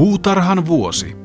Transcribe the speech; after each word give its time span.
Puutarhan 0.00 0.66
vuosi. 0.66 1.16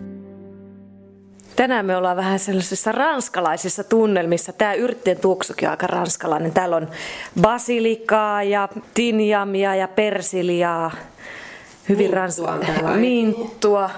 Tänään 1.56 1.86
me 1.86 1.98
ollaan 1.98 2.18
vähän 2.18 2.40
sellaisissa 2.40 2.92
ranskalaisissa 2.92 3.84
tunnelmissa. 3.84 4.54
Tämä 4.54 4.74
yrttien 4.74 5.20
tuoksukin 5.20 5.68
on 5.68 5.72
aika 5.72 5.88
ranskalainen. 5.88 6.52
Täällä 6.52 6.76
on 6.76 6.88
basilikaa 7.42 8.44
ja 8.44 8.70
tinjamia 8.94 9.76
ja 9.76 9.88
persiliaa. 9.88 10.92
Hyvin 11.90 12.14
ranskalainen. 12.14 13.00
Minttua. 13.00 13.90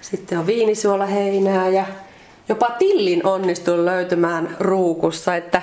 Sitten 0.00 0.38
on 0.38 0.46
viinisuolaheinää 0.46 1.68
ja 1.68 1.84
jopa 2.48 2.70
tillin 2.78 3.26
onnistun 3.26 3.84
löytymään 3.84 4.56
ruukussa, 4.60 5.36
että 5.36 5.62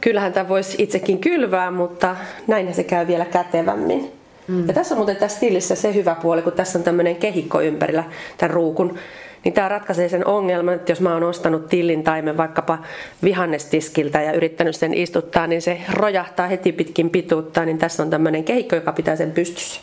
kyllähän 0.00 0.32
tämä 0.32 0.48
voisi 0.48 0.82
itsekin 0.82 1.18
kylvää, 1.18 1.70
mutta 1.70 2.16
näinhän 2.46 2.74
se 2.74 2.84
käy 2.84 3.06
vielä 3.06 3.24
kätevämmin. 3.24 4.19
Mm. 4.50 4.68
Ja 4.68 4.74
tässä 4.74 4.94
on 4.94 4.98
muuten 4.98 5.16
tässä 5.16 5.40
tillissä 5.40 5.74
se 5.74 5.94
hyvä 5.94 6.14
puoli, 6.22 6.42
kun 6.42 6.52
tässä 6.52 6.78
on 6.78 6.84
tämmöinen 6.84 7.16
kehikko 7.16 7.60
ympärillä 7.60 8.04
tämän 8.36 8.54
ruukun, 8.54 8.98
niin 9.44 9.54
tämä 9.54 9.68
ratkaisee 9.68 10.08
sen 10.08 10.26
ongelman, 10.26 10.74
että 10.74 10.92
jos 10.92 11.00
mä 11.00 11.14
oon 11.14 11.22
ostanut 11.22 11.68
tillin 11.68 12.02
taimen 12.02 12.36
vaikkapa 12.36 12.78
vihannestiskiltä 13.24 14.22
ja 14.22 14.32
yrittänyt 14.32 14.76
sen 14.76 14.94
istuttaa, 14.94 15.46
niin 15.46 15.62
se 15.62 15.80
rojahtaa 15.92 16.46
heti 16.46 16.72
pitkin 16.72 17.10
pituutta, 17.10 17.64
niin 17.64 17.78
tässä 17.78 18.02
on 18.02 18.10
tämmöinen 18.10 18.44
kehikko, 18.44 18.76
joka 18.76 18.92
pitää 18.92 19.16
sen 19.16 19.32
pystyssä. 19.32 19.80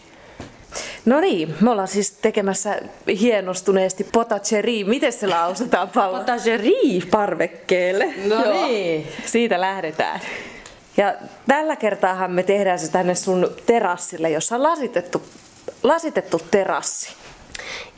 No 1.05 1.19
niin, 1.19 1.55
me 1.61 1.69
ollaan 1.69 1.87
siis 1.87 2.11
tekemässä 2.11 2.81
hienostuneesti 3.21 4.07
potagerie. 4.11 4.83
Miten 4.83 5.13
se 5.13 5.27
lausutaan, 5.27 5.89
Paula? 5.89 6.17
Potagerie 6.17 7.01
parvekkeelle. 7.11 8.13
No 8.27 8.45
Joo. 8.45 8.67
niin, 8.67 9.07
siitä 9.25 9.61
lähdetään. 9.61 10.19
Ja 10.97 11.15
tällä 11.47 11.75
kertaahan 11.75 12.31
me 12.31 12.43
tehdään 12.43 12.79
se 12.79 12.91
tänne 12.91 13.15
sun 13.15 13.55
terassille, 13.65 14.29
jossa 14.29 14.55
on 14.55 14.63
lasitettu, 14.63 15.21
lasitettu 15.83 16.41
terassi. 16.51 17.09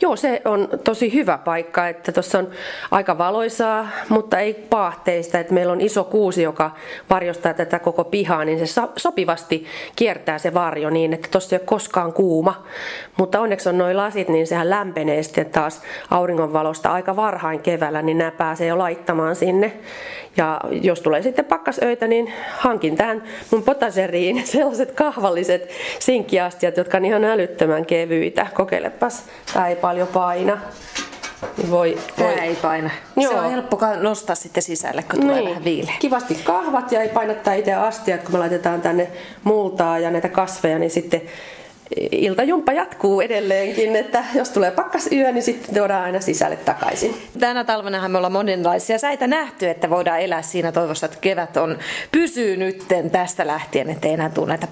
Joo, 0.00 0.16
se 0.16 0.42
on 0.44 0.68
tosi 0.84 1.14
hyvä 1.14 1.38
paikka, 1.38 1.88
että 1.88 2.12
tuossa 2.12 2.38
on 2.38 2.48
aika 2.90 3.18
valoisaa, 3.18 3.88
mutta 4.08 4.38
ei 4.38 4.54
paahteista. 4.54 5.38
Että 5.38 5.54
meillä 5.54 5.72
on 5.72 5.80
iso 5.80 6.04
kuusi, 6.04 6.42
joka 6.42 6.70
varjostaa 7.10 7.54
tätä 7.54 7.78
koko 7.78 8.04
pihaa, 8.04 8.44
niin 8.44 8.66
se 8.66 8.82
sopivasti 8.96 9.66
kiertää 9.96 10.38
se 10.38 10.54
varjo 10.54 10.90
niin, 10.90 11.12
että 11.12 11.28
tuossa 11.30 11.56
ei 11.56 11.60
ole 11.60 11.66
koskaan 11.66 12.12
kuuma. 12.12 12.64
Mutta 13.18 13.40
onneksi 13.40 13.68
on 13.68 13.78
noin 13.78 13.96
lasit, 13.96 14.28
niin 14.28 14.46
sehän 14.46 14.70
lämpenee 14.70 15.22
sitten 15.22 15.46
taas 15.46 15.82
auringonvalosta 16.10 16.92
aika 16.92 17.16
varhain 17.16 17.60
keväällä, 17.60 18.02
niin 18.02 18.18
nämä 18.18 18.30
pääsee 18.30 18.66
jo 18.66 18.78
laittamaan 18.78 19.36
sinne. 19.36 19.72
Ja 20.36 20.60
jos 20.82 21.00
tulee 21.00 21.22
sitten 21.22 21.44
pakkasöitä, 21.44 22.06
niin 22.06 22.32
hankin 22.56 22.96
tähän 22.96 23.22
mun 23.50 23.62
potaseriin 23.62 24.46
sellaiset 24.46 24.90
kahvalliset 24.90 25.70
sinkkiastiat, 25.98 26.76
jotka 26.76 26.96
on 26.96 27.04
ihan 27.04 27.24
älyttömän 27.24 27.86
kevyitä. 27.86 28.46
Kokeilepas, 28.54 29.24
tää 29.54 29.68
ei 29.70 29.76
paljon 29.76 30.08
paina. 30.08 30.58
Niin 31.56 31.70
voi, 31.70 31.98
voi. 32.18 32.28
Tämä 32.28 32.44
ei 32.44 32.54
paina. 32.54 32.90
Joo. 33.16 33.32
Se 33.32 33.38
on 33.38 33.50
helppo 33.50 33.78
nostaa 34.00 34.36
sitten 34.36 34.62
sisälle, 34.62 35.02
kun 35.02 35.20
tulee 35.20 35.36
niin. 35.36 35.48
vähän 35.48 35.64
viileä. 35.64 35.94
Kivasti 35.98 36.34
kahvat 36.34 36.92
ja 36.92 37.00
ei 37.02 37.08
painattaa 37.08 37.54
itse 37.54 37.74
astiat, 37.74 38.22
kun 38.22 38.32
me 38.32 38.38
laitetaan 38.38 38.80
tänne 38.80 39.08
multaa 39.44 39.98
ja 39.98 40.10
näitä 40.10 40.28
kasveja, 40.28 40.78
niin 40.78 40.90
sitten 40.90 41.22
iltajumppa 42.10 42.72
jatkuu 42.72 43.20
edelleenkin, 43.20 43.96
että 43.96 44.24
jos 44.34 44.50
tulee 44.50 44.70
pakkasyö, 44.70 45.32
niin 45.32 45.42
sitten 45.42 45.74
tuodaan 45.74 46.04
aina 46.04 46.20
sisälle 46.20 46.56
takaisin. 46.56 47.14
Tänä 47.40 47.64
talvenahan 47.64 48.10
me 48.10 48.18
ollaan 48.18 48.32
monenlaisia 48.32 48.98
säitä 48.98 49.26
nähty, 49.26 49.68
että 49.68 49.90
voidaan 49.90 50.20
elää 50.20 50.42
siinä 50.42 50.72
toivossa, 50.72 51.06
että 51.06 51.18
kevät 51.20 51.56
on 51.56 51.78
pysyy 52.12 52.56
nytten 52.56 53.10
tästä 53.10 53.46
lähtien, 53.46 53.90
ettei 53.90 54.12
enää 54.12 54.28
tule 54.28 54.46
näitä 54.46 54.68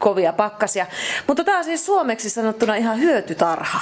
kovia 0.00 0.32
pakkasia. 0.32 0.86
Mutta 1.26 1.44
tämä 1.44 1.58
on 1.58 1.64
siis 1.64 1.86
suomeksi 1.86 2.30
sanottuna 2.30 2.74
ihan 2.74 3.00
hyötytarha. 3.00 3.80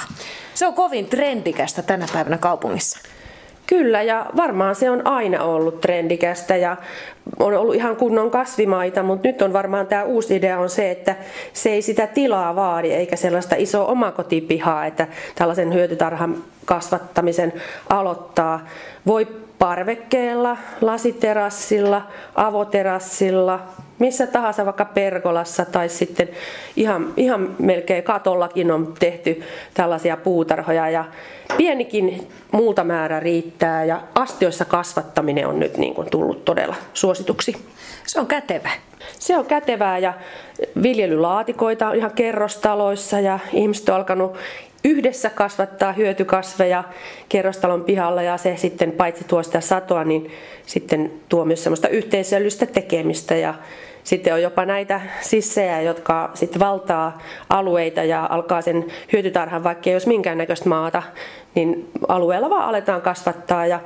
Se 0.53 0.67
on 0.67 0.73
kovin 0.73 1.05
trendikästä 1.05 1.81
tänä 1.81 2.05
päivänä 2.13 2.37
kaupungissa. 2.37 2.99
Kyllä, 3.67 4.01
ja 4.01 4.25
varmaan 4.35 4.75
se 4.75 4.89
on 4.89 5.07
aina 5.07 5.43
ollut 5.43 5.81
trendikästä 5.81 6.55
ja 6.55 6.77
on 7.39 7.57
ollut 7.57 7.75
ihan 7.75 7.95
kunnon 7.95 8.31
kasvimaita, 8.31 9.03
mutta 9.03 9.27
nyt 9.27 9.41
on 9.41 9.53
varmaan 9.53 9.87
tämä 9.87 10.03
uusi 10.03 10.35
idea 10.35 10.59
on 10.59 10.69
se, 10.69 10.91
että 10.91 11.15
se 11.53 11.69
ei 11.69 11.81
sitä 11.81 12.07
tilaa 12.07 12.55
vaadi 12.55 12.91
eikä 12.91 13.15
sellaista 13.15 13.55
isoa 13.57 13.85
omakotipihaa, 13.85 14.85
että 14.85 15.07
tällaisen 15.35 15.73
hyötytarhan 15.73 16.43
kasvattamisen 16.65 17.53
aloittaa. 17.89 18.67
Voi 19.07 19.27
parvekkeella, 19.59 20.57
lasiterassilla, 20.81 22.01
avoterassilla, 22.35 23.59
missä 23.99 24.27
tahansa 24.27 24.65
vaikka 24.65 24.85
perkolassa 24.85 25.65
tai 25.65 25.89
sitten 25.89 26.29
ihan, 26.75 27.13
ihan 27.17 27.55
melkein 27.59 28.03
katollakin 28.03 28.71
on 28.71 28.93
tehty 28.99 29.43
tällaisia 29.73 30.17
puutarhoja 30.17 30.89
ja 30.89 31.05
pienikin 31.57 32.27
muuta 32.51 32.83
määrä 32.83 33.19
riittää 33.19 33.85
ja 33.85 34.01
astioissa 34.15 34.65
kasvattaminen 34.65 35.47
on 35.47 35.59
nyt 35.59 35.77
niin 35.77 35.95
kuin 35.95 36.09
tullut 36.09 36.45
todella 36.45 36.75
suosituksi. 36.93 37.55
Se 38.05 38.19
on 38.19 38.27
kätevä. 38.27 38.69
Se 39.19 39.37
on 39.37 39.45
kätevää 39.45 39.97
ja 39.97 40.13
viljelylaatikoita 40.81 41.89
on 41.89 41.95
ihan 41.95 42.11
kerrostaloissa 42.11 43.19
ja 43.19 43.39
ihmiset 43.53 43.89
on 43.89 43.95
alkanut 43.95 44.37
yhdessä 44.83 45.29
kasvattaa 45.29 45.93
hyötykasveja 45.93 46.83
kerrostalon 47.29 47.83
pihalla 47.83 48.21
ja 48.21 48.37
se 48.37 48.57
sitten 48.57 48.91
paitsi 48.91 49.23
tuo 49.23 49.43
sitä 49.43 49.61
satoa, 49.61 50.03
niin 50.03 50.31
sitten 50.65 51.11
tuo 51.29 51.45
myös 51.45 51.63
semmoista 51.63 51.87
yhteisöllistä 51.87 52.65
tekemistä. 52.65 53.35
Ja 53.35 53.53
sitten 54.03 54.33
on 54.33 54.41
jopa 54.41 54.65
näitä 54.65 55.01
sissejä, 55.21 55.81
jotka 55.81 56.31
sitten 56.33 56.59
valtaa 56.59 57.21
alueita 57.49 58.03
ja 58.03 58.27
alkaa 58.29 58.61
sen 58.61 58.85
hyötytarhan, 59.13 59.63
vaikka 59.63 59.89
ei 59.89 59.95
olisi 59.95 60.07
minkäännäköistä 60.07 60.69
maata, 60.69 61.03
niin 61.55 61.89
alueella 62.07 62.49
vaan 62.49 62.69
aletaan 62.69 63.01
kasvattaa. 63.01 63.65
Ja 63.65 63.79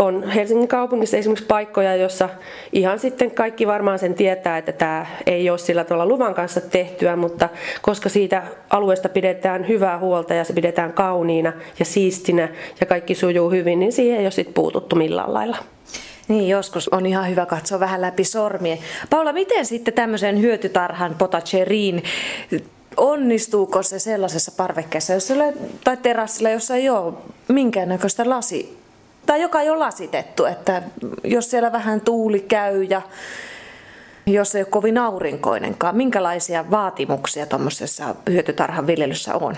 on 0.00 0.28
Helsingin 0.28 0.68
kaupungissa 0.68 1.16
esimerkiksi 1.16 1.46
paikkoja, 1.46 1.96
jossa 1.96 2.28
ihan 2.72 2.98
sitten 2.98 3.30
kaikki 3.30 3.66
varmaan 3.66 3.98
sen 3.98 4.14
tietää, 4.14 4.58
että 4.58 4.72
tämä 4.72 5.06
ei 5.26 5.50
ole 5.50 5.58
sillä 5.58 5.84
tavalla 5.84 6.06
luvan 6.06 6.34
kanssa 6.34 6.60
tehtyä, 6.60 7.16
mutta 7.16 7.48
koska 7.82 8.08
siitä 8.08 8.42
alueesta 8.70 9.08
pidetään 9.08 9.68
hyvää 9.68 9.98
huolta 9.98 10.34
ja 10.34 10.44
se 10.44 10.52
pidetään 10.52 10.92
kauniina 10.92 11.52
ja 11.78 11.84
siistinä 11.84 12.48
ja 12.80 12.86
kaikki 12.86 13.14
sujuu 13.14 13.50
hyvin, 13.50 13.80
niin 13.80 13.92
siihen 13.92 14.18
ei 14.18 14.24
ole 14.24 14.30
sitten 14.30 14.54
puututtu 14.54 14.96
millään 14.96 15.34
lailla. 15.34 15.56
Niin, 16.28 16.48
joskus 16.48 16.88
on 16.88 17.06
ihan 17.06 17.30
hyvä 17.30 17.46
katsoa 17.46 17.80
vähän 17.80 18.00
läpi 18.00 18.24
sormien. 18.24 18.78
Paula, 19.10 19.32
miten 19.32 19.66
sitten 19.66 19.94
tämmöisen 19.94 20.40
hyötytarhan 20.40 21.14
potageriin 21.18 22.02
onnistuuko 22.96 23.82
se 23.82 23.98
sellaisessa 23.98 24.52
parvekkeessa, 24.56 25.12
jos 25.12 25.30
ole, 25.30 25.54
tai 25.84 25.96
terassilla, 25.96 26.50
jossa 26.50 26.76
ei 26.76 26.90
ole 26.90 27.14
minkäännäköistä 27.48 28.28
lasi, 28.30 28.79
tai 29.30 29.42
joka 29.42 29.60
ei 29.60 29.70
ole 29.70 29.78
lasitettu, 29.78 30.44
että 30.44 30.82
jos 31.24 31.50
siellä 31.50 31.72
vähän 31.72 32.00
tuuli 32.00 32.40
käy 32.40 32.82
ja 32.82 33.02
jos 34.26 34.54
ei 34.54 34.62
ole 34.62 34.68
kovin 34.70 34.98
aurinkoinenkaan, 34.98 35.96
minkälaisia 35.96 36.70
vaatimuksia 36.70 37.46
tuommoisessa 37.46 38.14
hyötytarhan 38.30 38.86
viljelyssä 38.86 39.34
on? 39.34 39.56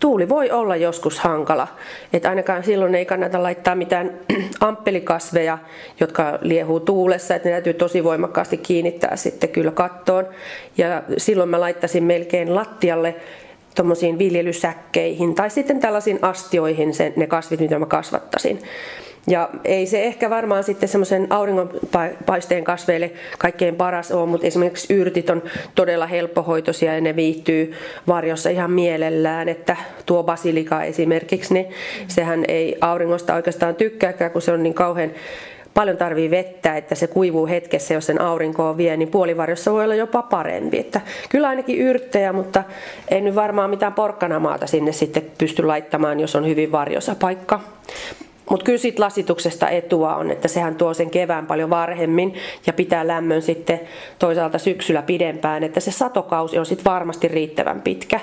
tuuli 0.00 0.28
voi 0.28 0.50
olla 0.50 0.76
joskus 0.76 1.18
hankala. 1.18 1.68
Et 2.12 2.26
ainakaan 2.26 2.64
silloin 2.64 2.94
ei 2.94 3.06
kannata 3.06 3.42
laittaa 3.42 3.74
mitään 3.74 4.10
amppelikasveja, 4.60 5.58
jotka 6.00 6.38
liehuu 6.42 6.80
tuulessa, 6.80 7.34
että 7.34 7.48
ne 7.48 7.52
täytyy 7.52 7.74
tosi 7.74 8.04
voimakkaasti 8.04 8.56
kiinnittää 8.56 9.16
sitten 9.16 9.48
kyllä 9.48 9.70
kattoon. 9.70 10.28
Ja 10.78 11.02
silloin 11.16 11.48
mä 11.48 11.60
laittaisin 11.60 12.04
melkein 12.04 12.54
lattialle 12.54 13.16
tuommoisiin 13.76 14.18
viljelysäkkeihin 14.18 15.34
tai 15.34 15.50
sitten 15.50 15.80
tällaisiin 15.80 16.18
astioihin 16.22 16.94
sen, 16.94 17.12
ne 17.16 17.26
kasvit, 17.26 17.60
mitä 17.60 17.78
mä 17.78 17.86
kasvattaisin. 17.86 18.58
Ja 19.28 19.50
ei 19.64 19.86
se 19.86 20.04
ehkä 20.04 20.30
varmaan 20.30 20.64
sitten 20.64 20.88
semmoisen 20.88 21.26
auringonpaisteen 21.30 22.64
kasveille 22.64 23.10
kaikkein 23.38 23.76
paras 23.76 24.12
ole, 24.12 24.26
mutta 24.26 24.46
esimerkiksi 24.46 24.94
yrtit 24.94 25.30
on 25.30 25.42
todella 25.74 26.06
helppohoitoisia 26.06 26.94
ja 26.94 27.00
ne 27.00 27.16
viihtyy 27.16 27.72
varjossa 28.06 28.50
ihan 28.50 28.70
mielellään, 28.70 29.48
että 29.48 29.76
tuo 30.06 30.22
basilika 30.22 30.82
esimerkiksi, 30.82 31.54
niin 31.54 31.66
sehän 32.08 32.44
ei 32.48 32.76
auringosta 32.80 33.34
oikeastaan 33.34 33.74
tykkääkään, 33.74 34.30
kun 34.30 34.42
se 34.42 34.52
on 34.52 34.62
niin 34.62 34.74
kauhean 34.74 35.10
paljon 35.76 35.96
tarvii 35.96 36.30
vettä, 36.30 36.76
että 36.76 36.94
se 36.94 37.06
kuivuu 37.06 37.46
hetkessä, 37.46 37.94
jos 37.94 38.06
sen 38.06 38.20
aurinkoa 38.20 38.76
vie, 38.76 38.96
niin 38.96 39.10
puolivarjossa 39.10 39.72
voi 39.72 39.84
olla 39.84 39.94
jopa 39.94 40.22
parempi. 40.22 40.78
Että 40.78 41.00
kyllä 41.28 41.48
ainakin 41.48 41.78
yrttejä, 41.78 42.32
mutta 42.32 42.64
ei 43.08 43.20
nyt 43.20 43.34
varmaan 43.34 43.70
mitään 43.70 43.92
porkkanamaata 43.92 44.66
sinne 44.66 44.92
sitten 44.92 45.22
pysty 45.38 45.62
laittamaan, 45.62 46.20
jos 46.20 46.36
on 46.36 46.46
hyvin 46.46 46.72
varjosa 46.72 47.14
paikka. 47.20 47.60
Mutta 48.50 48.64
kyllä 48.64 48.78
siitä 48.78 49.02
lasituksesta 49.02 49.68
etua 49.68 50.16
on, 50.16 50.30
että 50.30 50.48
sehän 50.48 50.74
tuo 50.74 50.94
sen 50.94 51.10
kevään 51.10 51.46
paljon 51.46 51.70
varhemmin 51.70 52.34
ja 52.66 52.72
pitää 52.72 53.06
lämmön 53.06 53.42
sitten 53.42 53.80
toisaalta 54.18 54.58
syksyllä 54.58 55.02
pidempään, 55.02 55.62
että 55.62 55.80
se 55.80 55.90
satokausi 55.90 56.58
on 56.58 56.66
sitten 56.66 56.92
varmasti 56.92 57.28
riittävän 57.28 57.82
pitkä. 57.82 58.20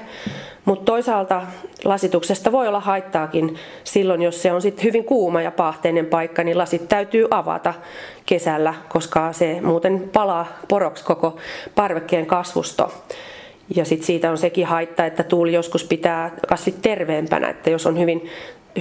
Mutta 0.65 0.85
toisaalta 0.85 1.41
lasituksesta 1.83 2.51
voi 2.51 2.67
olla 2.67 2.79
haittaakin 2.79 3.55
silloin, 3.83 4.21
jos 4.21 4.41
se 4.41 4.51
on 4.51 4.61
sitten 4.61 4.83
hyvin 4.83 5.03
kuuma 5.03 5.41
ja 5.41 5.51
pahteinen 5.51 6.05
paikka, 6.05 6.43
niin 6.43 6.57
lasit 6.57 6.89
täytyy 6.89 7.27
avata 7.31 7.73
kesällä, 8.25 8.73
koska 8.89 9.33
se 9.33 9.61
muuten 9.61 10.09
palaa 10.13 10.45
poroksi 10.67 11.03
koko 11.03 11.37
parvekkeen 11.75 12.25
kasvusto. 12.25 12.91
Ja 13.75 13.85
sitten 13.85 14.05
siitä 14.05 14.31
on 14.31 14.37
sekin 14.37 14.65
haitta, 14.65 15.05
että 15.05 15.23
tuuli 15.23 15.53
joskus 15.53 15.83
pitää 15.83 16.31
kasvit 16.47 16.81
terveempänä, 16.81 17.49
että 17.49 17.69
jos 17.69 17.85
on 17.85 17.99
hyvin 17.99 18.29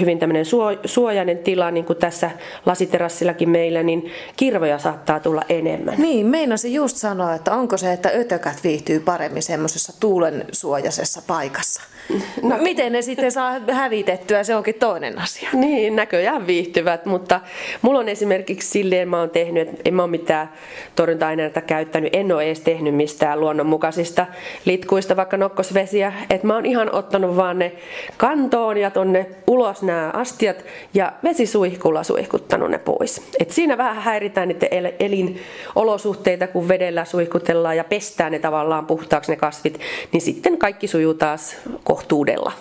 hyvin 0.00 0.18
tämmöinen 0.18 0.44
suojainen 0.84 1.38
tila, 1.38 1.70
niin 1.70 1.84
kuin 1.84 1.98
tässä 1.98 2.30
lasiterassillakin 2.66 3.50
meillä, 3.50 3.82
niin 3.82 4.12
kirvoja 4.36 4.78
saattaa 4.78 5.20
tulla 5.20 5.42
enemmän. 5.48 5.94
Niin, 5.98 6.26
meinasin 6.26 6.74
just 6.74 6.96
sanoa, 6.96 7.34
että 7.34 7.52
onko 7.52 7.76
se, 7.76 7.92
että 7.92 8.10
ötökät 8.14 8.64
viihtyy 8.64 9.00
paremmin 9.00 9.42
semmoisessa 9.42 10.00
tuulen 10.00 10.44
suojaisessa 10.52 11.22
paikassa. 11.26 11.82
No, 12.42 12.58
miten 12.58 12.92
ne 12.92 13.02
sitten 13.02 13.32
saa 13.32 13.60
hävitettyä, 13.70 14.42
se 14.42 14.54
onkin 14.54 14.74
toinen 14.74 15.18
asia. 15.18 15.48
Niin, 15.52 15.96
näköjään 15.96 16.46
viihtyvät, 16.46 17.06
mutta 17.06 17.40
mulla 17.82 17.98
on 17.98 18.08
esimerkiksi 18.08 18.68
silleen 18.68 19.08
mä 19.08 19.20
oon 19.20 19.30
tehnyt, 19.30 19.68
että 19.68 19.82
en 19.84 19.94
mä 19.94 20.02
ole 20.02 20.10
mitään 20.10 20.52
torjunta-aineita 20.96 21.60
käyttänyt, 21.60 22.16
en 22.16 22.32
ole 22.32 22.44
edes 22.44 22.60
tehnyt 22.60 22.94
mistään 22.94 23.40
luonnonmukaisista 23.40 24.26
litkuista, 24.64 25.16
vaikka 25.16 25.36
nokkosvesiä, 25.36 26.12
että 26.30 26.46
mä 26.46 26.54
oon 26.54 26.66
ihan 26.66 26.94
ottanut 26.94 27.36
vaan 27.36 27.58
ne 27.58 27.72
kantoon 28.16 28.76
ja 28.76 28.90
tonne 28.90 29.26
ulos 29.46 29.81
nämä 29.82 30.10
astiat 30.14 30.56
ja 30.94 31.12
vesisuihkulla 31.22 32.02
suihkuttanut 32.02 32.70
ne 32.70 32.78
pois. 32.78 33.22
Et 33.38 33.50
siinä 33.50 33.78
vähän 33.78 34.02
häiritään 34.02 34.48
niiden 34.48 34.92
elinolosuhteita, 35.00 36.46
kun 36.46 36.68
vedellä 36.68 37.04
suihkutellaan 37.04 37.76
ja 37.76 37.84
pestään 37.84 38.32
ne 38.32 38.38
tavallaan 38.38 38.86
puhtaaksi 38.86 39.32
ne 39.32 39.36
kasvit, 39.36 39.80
niin 40.12 40.20
sitten 40.20 40.58
kaikki 40.58 40.88
sujuu 40.88 41.14
taas 41.14 41.56
kohtuudella. 41.84 42.52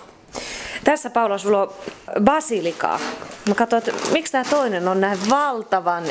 Tässä 0.84 1.10
Paula, 1.10 1.38
sulla 1.38 1.62
on 1.62 1.74
basilikaa. 2.22 3.00
Mä 3.48 3.56
katsoin, 3.56 3.84
että 3.88 4.12
miksi 4.12 4.32
tämä 4.32 4.44
toinen 4.50 4.88
on 4.88 5.02
näin 5.02 5.18
valtavan 5.30 6.04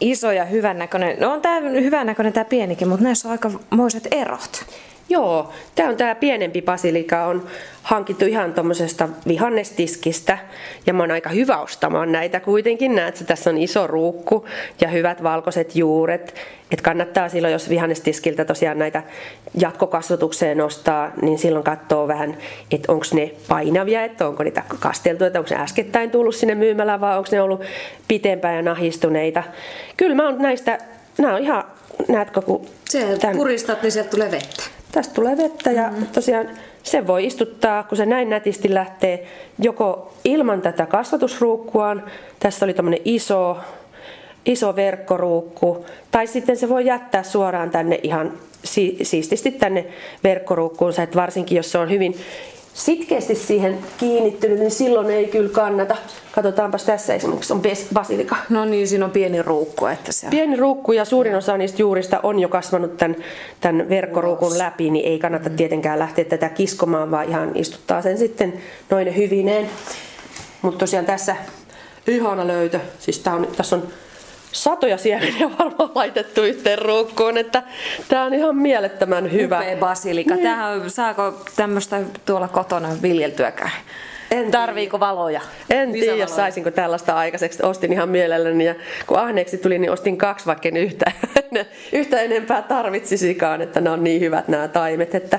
iso 0.00 0.32
ja 0.32 0.44
hyvännäköinen. 0.44 1.20
No 1.20 1.32
on 1.32 1.42
tämä 1.42 1.60
hyvännäköinen 1.60 2.32
tämä 2.32 2.44
pienikin, 2.44 2.88
mutta 2.88 3.04
näissä 3.04 3.28
on 3.28 3.32
aika 3.32 3.50
moiset 3.70 4.08
erot. 4.10 4.66
Joo, 5.08 5.52
tämä 5.74 5.88
on 5.88 5.96
tämä 5.96 6.14
pienempi 6.14 6.62
basilika, 6.62 7.24
on 7.24 7.46
hankittu 7.82 8.24
ihan 8.24 8.54
tuommoisesta 8.54 9.08
vihannestiskistä 9.28 10.38
ja 10.86 10.94
mä 10.94 11.02
oon 11.02 11.10
aika 11.10 11.30
hyvä 11.30 11.58
ostamaan 11.58 12.12
näitä 12.12 12.40
kuitenkin. 12.40 12.94
Näet, 12.94 13.14
että 13.14 13.24
tässä 13.24 13.50
on 13.50 13.58
iso 13.58 13.86
ruukku 13.86 14.46
ja 14.80 14.88
hyvät 14.88 15.22
valkoiset 15.22 15.76
juuret. 15.76 16.34
Et 16.70 16.80
kannattaa 16.80 17.28
silloin, 17.28 17.52
jos 17.52 17.68
vihannestiskiltä 17.68 18.44
tosiaan 18.44 18.78
näitä 18.78 19.02
jatkokasvatukseen 19.54 20.58
nostaa, 20.58 21.12
niin 21.22 21.38
silloin 21.38 21.64
katsoo 21.64 22.08
vähän, 22.08 22.36
että 22.70 22.92
onko 22.92 23.06
ne 23.12 23.30
painavia, 23.48 24.04
että 24.04 24.28
onko 24.28 24.42
niitä 24.42 24.62
kasteltu, 24.80 25.24
että 25.24 25.38
onko 25.38 25.54
ne 25.54 25.62
äskettäin 25.62 26.10
tullut 26.10 26.34
sinne 26.34 26.54
myymälään 26.54 27.00
vai 27.00 27.18
onko 27.18 27.28
ne 27.32 27.40
ollut 27.40 27.62
pitempään 28.08 28.56
ja 28.56 28.62
nahistuneita. 28.62 29.42
Kyllä 29.96 30.14
mä 30.14 30.24
oon 30.24 30.38
näistä, 30.38 30.78
nämä 31.18 31.34
on 31.34 31.42
ihan, 31.42 31.64
näetkö 32.08 32.42
kun... 32.42 32.66
Se 32.88 33.18
tämän... 33.20 33.36
puristat, 33.36 33.82
niin 33.82 33.92
sieltä 33.92 34.10
tulee 34.10 34.30
vettä. 34.30 34.75
Tästä 34.96 35.14
tulee 35.14 35.36
vettä 35.36 35.72
ja 35.72 35.88
mm-hmm. 35.88 36.06
tosiaan 36.06 36.48
se 36.82 37.06
voi 37.06 37.26
istuttaa, 37.26 37.82
kun 37.82 37.96
se 37.96 38.06
näin 38.06 38.30
nätisti 38.30 38.74
lähtee 38.74 39.26
joko 39.58 40.14
ilman 40.24 40.62
tätä 40.62 40.86
kasvatusruukkuaan, 40.86 42.02
tässä 42.40 42.64
oli 42.64 42.74
tämmöinen 42.74 43.00
iso, 43.04 43.58
iso 44.46 44.76
verkkoruukku, 44.76 45.86
tai 46.10 46.26
sitten 46.26 46.56
se 46.56 46.68
voi 46.68 46.86
jättää 46.86 47.22
suoraan 47.22 47.70
tänne 47.70 48.00
ihan 48.02 48.32
siististi 49.02 49.50
tänne 49.50 49.86
verkkoruukkuunsa, 50.24 51.02
että 51.02 51.16
varsinkin 51.16 51.56
jos 51.56 51.72
se 51.72 51.78
on 51.78 51.90
hyvin 51.90 52.14
sitkeästi 52.76 53.34
siihen 53.34 53.78
kiinnittynyt, 53.98 54.58
niin 54.58 54.70
silloin 54.70 55.10
ei 55.10 55.26
kyllä 55.26 55.48
kannata. 55.48 55.96
Katsotaanpas 56.32 56.84
tässä 56.84 57.14
esimerkiksi 57.14 57.52
on 57.52 57.62
basilika. 57.94 58.36
No 58.48 58.64
niin, 58.64 58.88
siinä 58.88 59.04
on 59.04 59.10
pieni 59.10 59.42
ruukku. 59.42 59.86
Että 59.86 60.12
se... 60.12 60.26
Pieni 60.30 60.56
ruukku 60.56 60.92
ja 60.92 61.04
suurin 61.04 61.34
osa 61.34 61.56
niistä 61.56 61.82
juurista 61.82 62.20
on 62.22 62.38
jo 62.38 62.48
kasvanut 62.48 62.96
tämän, 62.96 63.16
tämän 63.60 63.88
verkkoruukun 63.88 64.58
läpi, 64.58 64.90
niin 64.90 65.04
ei 65.04 65.18
kannata 65.18 65.48
mm. 65.48 65.56
tietenkään 65.56 65.98
lähteä 65.98 66.24
tätä 66.24 66.48
kiskomaan, 66.48 67.10
vaan 67.10 67.28
ihan 67.28 67.50
istuttaa 67.54 68.02
sen 68.02 68.18
sitten 68.18 68.52
noin 68.90 69.16
hyvineen. 69.16 69.70
Mutta 70.62 70.78
tosiaan 70.78 71.06
tässä 71.06 71.36
ihana 72.06 72.46
löytö. 72.46 72.80
Siis 72.98 73.18
tää 73.18 73.34
on, 73.34 73.48
tässä 73.56 73.76
on 73.76 73.82
satoja 74.52 74.98
siemeniä 74.98 75.50
varmaan 75.58 75.90
laitettu 75.94 76.42
yhteen 76.42 76.78
ruukkuun, 76.78 77.38
että 77.38 77.62
tämä 78.08 78.24
on 78.24 78.34
ihan 78.34 78.56
mielettömän 78.56 79.32
hyvä. 79.32 79.58
Upea 79.58 79.76
basilika. 79.76 80.34
Niin. 80.34 80.44
Tämähän, 80.44 80.90
saako 80.90 81.34
tämmöistä 81.56 82.00
tuolla 82.26 82.48
kotona 82.48 82.88
viljeltyäkään? 83.02 83.70
En 84.30 84.50
Tarviiko 84.50 85.00
valoja? 85.00 85.40
En 85.70 85.92
tiedä, 85.92 86.26
saisinko 86.26 86.70
tällaista 86.70 87.16
aikaiseksi. 87.16 87.62
Ostin 87.62 87.92
ihan 87.92 88.08
mielelläni 88.08 88.64
ja 88.64 88.74
kun 89.06 89.18
ahneeksi 89.18 89.58
tuli, 89.58 89.78
niin 89.78 89.90
ostin 89.90 90.16
kaksi, 90.16 90.46
vaikka 90.46 90.68
en 90.68 90.76
yhtä, 90.76 91.12
yhtä 91.92 92.20
enempää 92.20 92.62
tarvitsisikaan, 92.62 93.62
että 93.62 93.80
ne 93.80 93.90
on 93.90 94.04
niin 94.04 94.20
hyvät 94.20 94.48
nämä 94.48 94.68
taimet. 94.68 95.14
Että 95.14 95.38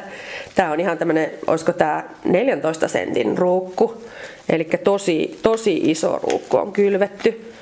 tämä 0.56 0.72
on 0.72 0.80
ihan 0.80 0.98
tämmöinen, 0.98 1.32
olisiko 1.48 1.74
tämä 1.74 2.04
14 2.26 2.88
sentin 2.88 3.38
ruukku, 3.38 4.04
eli 4.50 4.70
tosi, 4.84 5.40
tosi 5.42 5.76
iso 5.76 6.20
ruukku 6.24 6.58
on 6.58 6.74
kylvetty. 6.74 7.54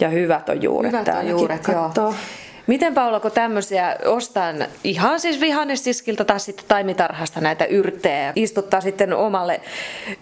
Ja 0.00 0.08
hyvät 0.08 0.48
on 0.48 0.62
juuret 0.62 0.92
hyvät 0.92 1.08
on 1.08 1.28
juuret, 1.28 1.62
joo. 1.96 2.14
Miten 2.66 2.94
Paula, 2.94 3.20
kun 3.20 3.30
tämmöisiä 3.30 3.96
ostan 4.04 4.66
ihan 4.84 5.20
siis 5.20 5.40
vihannestiskiltä 5.40 6.24
tai 6.24 6.40
sitten 6.40 6.64
taimitarhasta 6.68 7.40
näitä 7.40 7.64
yrttejä 7.64 8.32
istuttaa 8.36 8.80
sitten 8.80 9.12
omalle, 9.12 9.60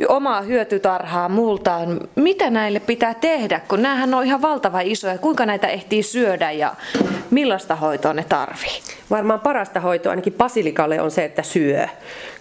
omaa 0.09 0.41
hyötytarhaa 0.41 1.29
multaan, 1.29 2.01
mitä 2.17 2.51
näille 2.51 2.81
pitää 2.81 3.15
tehdä, 3.15 3.61
kun 3.69 3.83
näähän 3.83 4.15
on 4.15 4.25
ihan 4.25 4.43
valtava 4.43 4.81
isoja, 4.81 5.19
kuinka 5.19 5.47
näitä 5.47 5.69
ehtii 5.69 6.03
syödä 6.03 6.51
ja 6.51 6.75
millaista 7.31 7.77
hoitoa 7.77 8.13
ne 8.13 8.25
tarvii? 8.29 8.81
Varmaan 9.11 9.41
parasta 9.41 9.81
hoitoa 9.81 10.11
ainakin 10.11 10.33
basilikalle 10.33 11.01
on 11.01 11.11
se, 11.11 11.25
että 11.25 11.43
syö, 11.43 11.89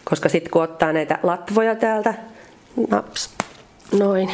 koska 0.04 0.30
sitten 0.30 0.52
kun 0.52 0.64
ottaa 0.64 0.94
näitä 0.94 1.20
latvoja 1.24 1.76
täältä, 1.76 2.14
naps, 2.90 3.30
noin, 4.00 4.30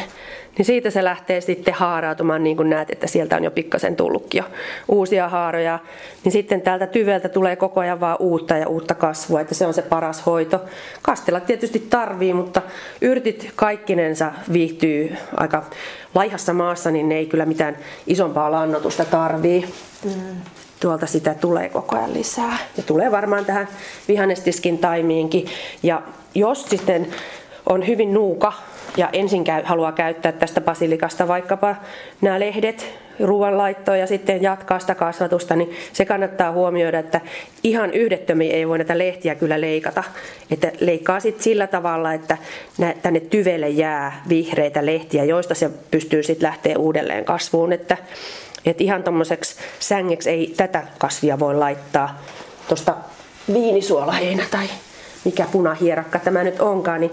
niin 0.58 0.66
siitä 0.66 0.90
se 0.90 1.04
lähtee 1.04 1.40
sitten 1.40 1.74
haarautumaan, 1.74 2.44
niin 2.44 2.56
kuin 2.56 2.70
näet, 2.70 2.90
että 2.90 3.06
sieltä 3.06 3.36
on 3.36 3.44
jo 3.44 3.50
pikkasen 3.50 3.96
tullutkin 3.96 4.38
jo 4.38 4.44
uusia 4.88 5.28
haaroja. 5.28 5.78
Niin 6.24 6.32
sitten 6.32 6.60
täältä 6.60 6.86
tyveltä 6.86 7.28
tulee 7.28 7.56
koko 7.56 7.80
ajan 7.80 8.00
vaan 8.00 8.16
uutta 8.20 8.56
ja 8.56 8.68
uutta 8.68 8.94
kasvua, 8.94 9.40
että 9.40 9.54
se 9.54 9.66
on 9.66 9.74
se 9.74 9.82
paras 9.82 10.26
hoito. 10.26 10.60
Kastella 11.02 11.40
tietysti 11.40 11.86
tarvii, 11.90 12.32
mutta 12.32 12.62
yrtit 13.00 13.52
kaikkinensa 13.56 14.32
viihtyy 14.52 15.16
aika 15.36 15.64
laihassa 16.14 16.52
maassa, 16.52 16.90
niin 16.90 17.08
ne 17.08 17.16
ei 17.16 17.26
kyllä 17.26 17.46
mitään 17.46 17.76
isompaa 18.06 18.52
lannotusta 18.52 19.04
tarvii. 19.04 19.64
Mm 20.04 20.36
tuolta 20.80 21.06
sitä 21.06 21.34
tulee 21.34 21.68
koko 21.68 21.96
ajan 21.96 22.14
lisää. 22.14 22.58
Ja 22.76 22.82
tulee 22.82 23.10
varmaan 23.10 23.44
tähän 23.44 23.68
vihannestiskin 24.08 24.78
taimiinkin. 24.78 25.46
Ja 25.82 26.02
jos 26.34 26.64
sitten 26.64 27.08
on 27.66 27.86
hyvin 27.86 28.14
nuuka 28.14 28.52
ja 28.96 29.08
ensin 29.12 29.44
käy, 29.44 29.62
haluaa 29.64 29.92
käyttää 29.92 30.32
tästä 30.32 30.60
basilikasta 30.60 31.28
vaikkapa 31.28 31.76
nämä 32.20 32.40
lehdet 32.40 32.86
ruoanlaittoon 33.20 33.98
ja 33.98 34.06
sitten 34.06 34.42
jatkaa 34.42 34.78
sitä 34.78 34.94
kasvatusta, 34.94 35.56
niin 35.56 35.76
se 35.92 36.04
kannattaa 36.04 36.52
huomioida, 36.52 36.98
että 36.98 37.20
ihan 37.62 37.94
yhdettömiä 37.94 38.54
ei 38.54 38.68
voi 38.68 38.78
näitä 38.78 38.98
lehtiä 38.98 39.34
kyllä 39.34 39.60
leikata. 39.60 40.04
Että 40.50 40.72
leikkaa 40.80 41.20
sitten 41.20 41.44
sillä 41.44 41.66
tavalla, 41.66 42.12
että 42.12 42.38
tänne 43.02 43.20
tyvelle 43.20 43.68
jää 43.68 44.22
vihreitä 44.28 44.86
lehtiä, 44.86 45.24
joista 45.24 45.54
se 45.54 45.70
pystyy 45.90 46.22
sitten 46.22 46.46
lähteä 46.46 46.78
uudelleen 46.78 47.24
kasvuun. 47.24 47.72
Että, 47.72 47.96
että 48.66 48.84
ihan 48.84 49.02
tuommoiseksi 49.02 49.56
sängeksi 49.78 50.30
ei 50.30 50.54
tätä 50.56 50.82
kasvia 50.98 51.38
voi 51.38 51.54
laittaa 51.54 52.22
tuosta 52.68 52.96
viinisuolaheinä 53.52 54.44
tai 54.50 54.66
mikä 55.24 55.46
punahierakka 55.52 56.18
tämä 56.18 56.44
nyt 56.44 56.60
onkaan, 56.60 57.00
niin 57.00 57.12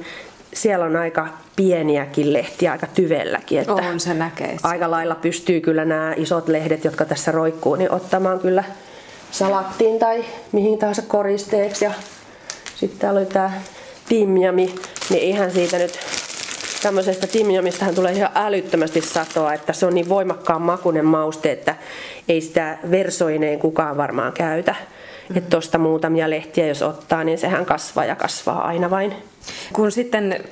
siellä 0.54 0.86
on 0.86 0.96
aika 0.96 1.28
pieniäkin 1.56 2.34
lehtiä, 2.34 2.72
aika 2.72 2.88
tyvelläkin. 2.88 3.60
Että 3.60 3.74
on, 3.74 4.00
se 4.00 4.14
näkee. 4.14 4.58
Aika 4.64 4.92
lailla 4.92 5.16
pystyy 5.16 5.62
kyllä 5.62 5.86
nämä 5.86 6.14
isot 6.18 6.48
lehdet, 6.48 6.84
jotka 6.84 7.06
tässä 7.06 7.32
roikkuu, 7.32 7.76
niin 7.76 7.92
ottamaan 7.92 8.40
kyllä 8.40 8.64
salattiin 9.32 10.00
tai 10.00 10.26
mihin 10.52 10.80
tahansa 10.80 11.02
koristeeksi. 11.02 11.86
Ja 11.86 11.92
sitten 12.76 13.00
täällä 13.00 13.20
oli 13.20 13.26
tämä 13.26 13.52
timjami, 14.10 14.76
niin 15.10 15.24
eihän 15.24 15.52
siitä 15.52 15.78
nyt 15.78 16.00
tämmöisestä 16.84 17.28
timjamistahan 17.28 17.96
tulee 17.96 18.12
ihan 18.12 18.32
älyttömästi 18.36 19.02
satoa, 19.02 19.54
että 19.54 19.74
se 19.74 19.86
on 19.86 19.96
niin 19.96 20.10
voimakkaan 20.10 20.62
makunen 20.62 21.06
mauste, 21.06 21.52
että 21.52 21.76
ei 22.30 22.42
sitä 22.42 22.78
versoineen 22.92 23.60
kukaan 23.60 23.98
varmaan 23.98 24.34
käytä. 24.34 24.72
Mm-hmm. 24.72 25.38
Että 25.38 25.50
tuosta 25.50 25.78
muutamia 25.78 26.30
lehtiä 26.30 26.68
jos 26.68 26.82
ottaa, 26.82 27.24
niin 27.24 27.38
sehän 27.38 27.66
kasvaa 27.66 28.06
ja 28.06 28.16
kasvaa 28.16 28.68
aina 28.68 28.90
vain. 28.90 29.14
Kun 29.74 29.92
sitten 29.92 30.44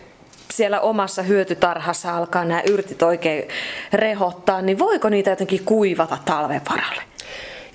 siellä 0.53 0.79
omassa 0.79 1.21
hyötytarhassa 1.21 2.17
alkaa 2.17 2.45
nämä 2.45 2.61
yrtit 2.67 3.01
oikein 3.01 3.47
rehottaa, 3.93 4.61
niin 4.61 4.79
voiko 4.79 5.09
niitä 5.09 5.29
jotenkin 5.29 5.65
kuivata 5.65 6.17
talven 6.25 6.61
varalle? 6.69 7.10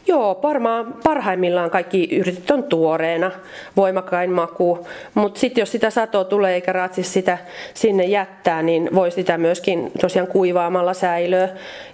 Joo, 0.09 0.41
varmaan 0.43 0.95
parhaimmillaan 1.05 1.71
kaikki 1.71 2.17
yrtit 2.17 2.51
on 2.51 2.65
tuoreena, 2.65 3.31
voimakkain 3.77 4.31
maku, 4.31 4.87
mutta 5.15 5.41
sitten 5.41 5.63
jos 5.63 5.73
sitä 5.73 5.91
satoa 5.91 6.25
tulee 6.25 6.55
eikä 6.55 6.73
ratsi 6.73 7.03
sitä 7.03 7.39
sinne 7.75 8.05
jättää, 8.05 8.63
niin 8.63 8.89
voi 8.95 9.11
sitä 9.11 9.39
myöskin 9.39 9.93
tosiaan 10.01 10.29
kuivaamalla 10.29 10.95
säilöä. 10.95 11.49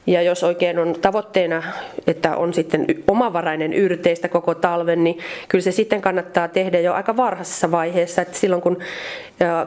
Ja 0.06 0.22
jos 0.22 0.44
oikein 0.44 0.78
on 0.78 0.94
tavoitteena, 1.00 1.62
että 2.06 2.36
on 2.36 2.54
sitten 2.54 2.86
omavarainen 3.08 3.72
yrteistä 3.72 4.28
koko 4.28 4.54
talven, 4.54 5.04
niin 5.04 5.18
kyllä 5.48 5.62
se 5.62 5.72
sitten 5.72 6.00
kannattaa 6.00 6.48
tehdä 6.48 6.80
jo 6.80 6.94
aika 6.94 7.16
varhaisessa 7.16 7.70
vaiheessa, 7.70 8.22
että 8.22 8.38
silloin 8.38 8.62
kun 8.62 8.78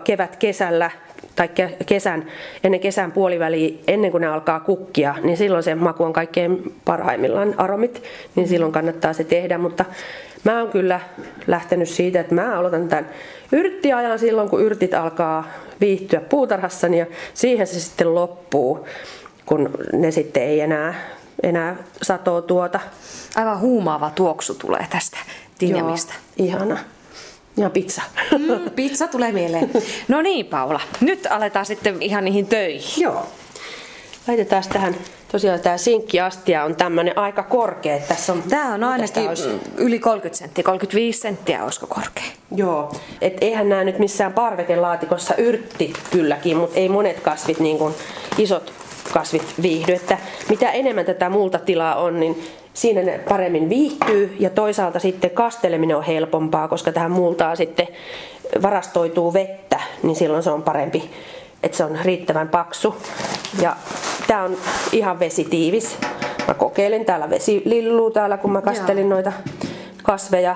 kevät 0.03 0.35
kesällä 0.35 0.91
tai 1.35 1.49
kesän, 1.85 2.25
ennen 2.63 2.79
kesän 2.79 3.11
puoliväliä, 3.11 3.77
ennen 3.87 4.11
kuin 4.11 4.21
ne 4.21 4.27
alkaa 4.27 4.59
kukkia, 4.59 5.15
niin 5.23 5.37
silloin 5.37 5.63
se 5.63 5.75
maku 5.75 6.03
on 6.03 6.13
kaikkein 6.13 6.75
parhaimmillaan 6.85 7.53
aromit, 7.57 8.03
niin 8.35 8.47
silloin 8.47 8.71
kannattaa 8.71 9.13
se 9.13 9.23
tehdä, 9.23 9.57
mutta 9.57 9.85
mä 10.43 10.59
oon 10.59 10.71
kyllä 10.71 10.99
lähtenyt 11.47 11.89
siitä, 11.89 12.19
että 12.19 12.35
mä 12.35 12.59
aloitan 12.59 12.87
tämän 12.87 13.09
yrttiajan 13.51 14.19
silloin, 14.19 14.49
kun 14.49 14.61
yrtit 14.61 14.93
alkaa 14.93 15.47
viihtyä 15.81 16.19
puutarhassani 16.19 16.99
ja 16.99 17.05
siihen 17.33 17.67
se 17.67 17.79
sitten 17.79 18.15
loppuu, 18.15 18.87
kun 19.45 19.69
ne 19.93 20.11
sitten 20.11 20.43
ei 20.43 20.61
enää, 20.61 20.93
enää 21.43 21.75
satoa 22.01 22.41
tuota. 22.41 22.79
Aivan 23.35 23.59
huumaava 23.59 24.11
tuoksu 24.15 24.53
tulee 24.53 24.87
tästä 24.89 25.17
tinjamista. 25.57 26.13
Joo, 26.37 26.47
ihana. 26.47 26.77
Ja 27.57 27.69
pizza. 27.69 28.01
Mm, 28.31 28.71
pizza 28.75 29.07
tulee 29.07 29.31
mieleen. 29.31 29.71
No 30.07 30.21
niin, 30.21 30.45
Paula. 30.45 30.81
Nyt 31.01 31.27
aletaan 31.29 31.65
sitten 31.65 32.01
ihan 32.01 32.25
niihin 32.25 32.47
töihin. 32.47 33.03
Joo. 33.03 33.27
Laitetaan 34.27 34.63
tähän, 34.73 34.95
tosiaan 35.31 35.59
tämä 35.59 35.77
sinkkiastia 35.77 36.63
on 36.63 36.75
tämmöinen 36.75 37.17
aika 37.17 37.43
korkea. 37.43 37.99
Tässä 37.99 38.33
on, 38.33 38.43
tämä 38.49 38.73
on 38.73 38.83
ainakin 38.83 39.27
olisi? 39.27 39.49
yli 39.77 39.99
30 39.99 40.37
senttiä, 40.37 40.63
35 40.63 41.19
senttiä 41.19 41.63
olisiko 41.63 41.87
korkea. 41.87 42.23
Joo, 42.55 42.91
et 43.21 43.37
eihän 43.41 43.69
nämä 43.69 43.83
nyt 43.83 43.99
missään 43.99 44.33
parvekelaatikossa 44.33 45.35
yrtti 45.35 45.93
kylläkin, 46.11 46.57
mutta 46.57 46.79
ei 46.79 46.89
monet 46.89 47.19
kasvit, 47.19 47.59
niin 47.59 47.77
kuin 47.77 47.93
isot 48.37 48.73
kasvit 49.15 49.53
viihdy. 49.61 49.93
Että 49.93 50.17
mitä 50.49 50.71
enemmän 50.71 51.05
tätä 51.05 51.29
multatilaa 51.29 51.95
on, 51.95 52.19
niin 52.19 52.43
siinä 52.73 53.01
ne 53.01 53.19
paremmin 53.29 53.69
viihtyy 53.69 54.35
ja 54.39 54.49
toisaalta 54.49 54.99
sitten 54.99 55.31
kasteleminen 55.31 55.97
on 55.97 56.03
helpompaa, 56.03 56.67
koska 56.67 56.91
tähän 56.91 57.11
multaan 57.11 57.57
sitten 57.57 57.87
varastoituu 58.61 59.33
vettä, 59.33 59.79
niin 60.03 60.15
silloin 60.15 60.43
se 60.43 60.49
on 60.49 60.63
parempi, 60.63 61.09
että 61.63 61.77
se 61.77 61.83
on 61.83 61.97
riittävän 62.03 62.49
paksu. 62.49 62.95
Ja 63.61 63.75
tämä 64.27 64.43
on 64.43 64.57
ihan 64.91 65.19
vesitiivis. 65.19 65.97
Mä 66.47 66.53
kokeilin 66.53 67.05
täällä 67.05 67.29
vesililluu 67.29 68.11
täällä, 68.11 68.37
kun 68.37 68.51
mä 68.51 68.61
kastelin 68.61 69.01
Joo. 69.01 69.09
noita 69.09 69.33
kasveja. 70.03 70.55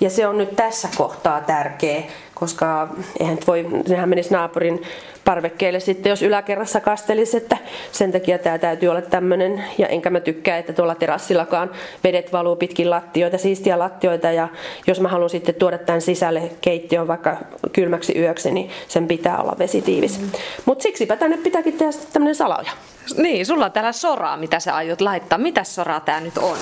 Ja 0.00 0.10
se 0.10 0.26
on 0.26 0.38
nyt 0.38 0.56
tässä 0.56 0.88
kohtaa 0.96 1.40
tärkeä, 1.40 2.02
koska 2.38 2.88
eihän 3.20 3.38
voi, 3.46 3.66
nehän 3.88 4.08
menisi 4.08 4.34
naapurin 4.34 4.82
parvekkeelle 5.24 5.80
sitten, 5.80 6.10
jos 6.10 6.22
yläkerrassa 6.22 6.80
kastelisi, 6.80 7.36
että 7.36 7.56
sen 7.92 8.12
takia 8.12 8.38
tämä 8.38 8.58
täytyy 8.58 8.88
olla 8.88 9.02
tämmöinen, 9.02 9.64
ja 9.78 9.86
enkä 9.86 10.10
mä 10.10 10.20
tykkää, 10.20 10.58
että 10.58 10.72
tuolla 10.72 10.94
terassillakaan 10.94 11.70
vedet 12.04 12.32
valuu 12.32 12.56
pitkin 12.56 12.90
lattioita, 12.90 13.38
siistiä 13.38 13.78
lattioita, 13.78 14.32
ja 14.32 14.48
jos 14.86 15.00
mä 15.00 15.08
haluan 15.08 15.30
sitten 15.30 15.54
tuoda 15.54 15.78
tämän 15.78 16.00
sisälle 16.00 16.42
keittiön 16.60 17.08
vaikka 17.08 17.36
kylmäksi 17.72 18.18
yöksi, 18.18 18.50
niin 18.50 18.70
sen 18.88 19.08
pitää 19.08 19.38
olla 19.38 19.56
vesitiivis. 19.58 20.20
Mm. 20.20 20.30
Mutta 20.64 20.82
siksipä 20.82 21.16
tänne 21.16 21.36
pitääkin 21.36 21.78
tehdä 21.78 21.92
tämmöinen 22.12 22.34
salaoja. 22.34 22.70
Niin, 23.16 23.46
sulla 23.46 23.64
on 23.64 23.72
täällä 23.72 23.92
soraa, 23.92 24.36
mitä 24.36 24.60
sä 24.60 24.74
aiot 24.74 25.00
laittaa. 25.00 25.38
Mitä 25.38 25.64
soraa 25.64 26.00
tää 26.00 26.20
nyt 26.20 26.38
on? 26.38 26.58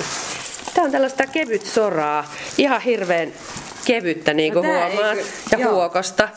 Tää 0.75 0.85
on 0.85 0.90
tällaista 0.90 1.26
kevyt 1.26 1.62
soraa, 1.62 2.25
ihan 2.59 2.81
hirveän 2.81 3.33
kevyttä 3.85 4.35
niin 4.35 4.53
kuin 4.53 4.67
no, 4.67 4.73
huomaat, 4.73 5.19
ja 5.53 5.59
Joo. 5.59 5.73
huokosta. 5.73 6.29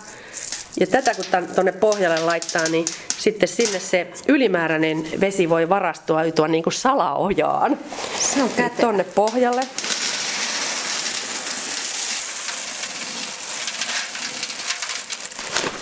Ja 0.79 0.87
tätä 0.87 1.13
kun 1.13 1.25
tuonne 1.55 1.71
pohjalle 1.71 2.19
laittaa, 2.19 2.69
niin 2.69 2.85
sitten 3.17 3.49
sinne 3.49 3.79
se 3.79 4.07
ylimääräinen 4.27 5.07
vesi 5.21 5.49
voi 5.49 5.69
varastoitua 5.69 6.47
niin 6.47 6.63
kuin 6.63 6.73
salaojaan. 6.73 7.77
Se 8.19 8.43
on 8.43 8.49
kätevä. 8.49 8.81
Tuonne 8.81 9.03
pohjalle. 9.03 9.61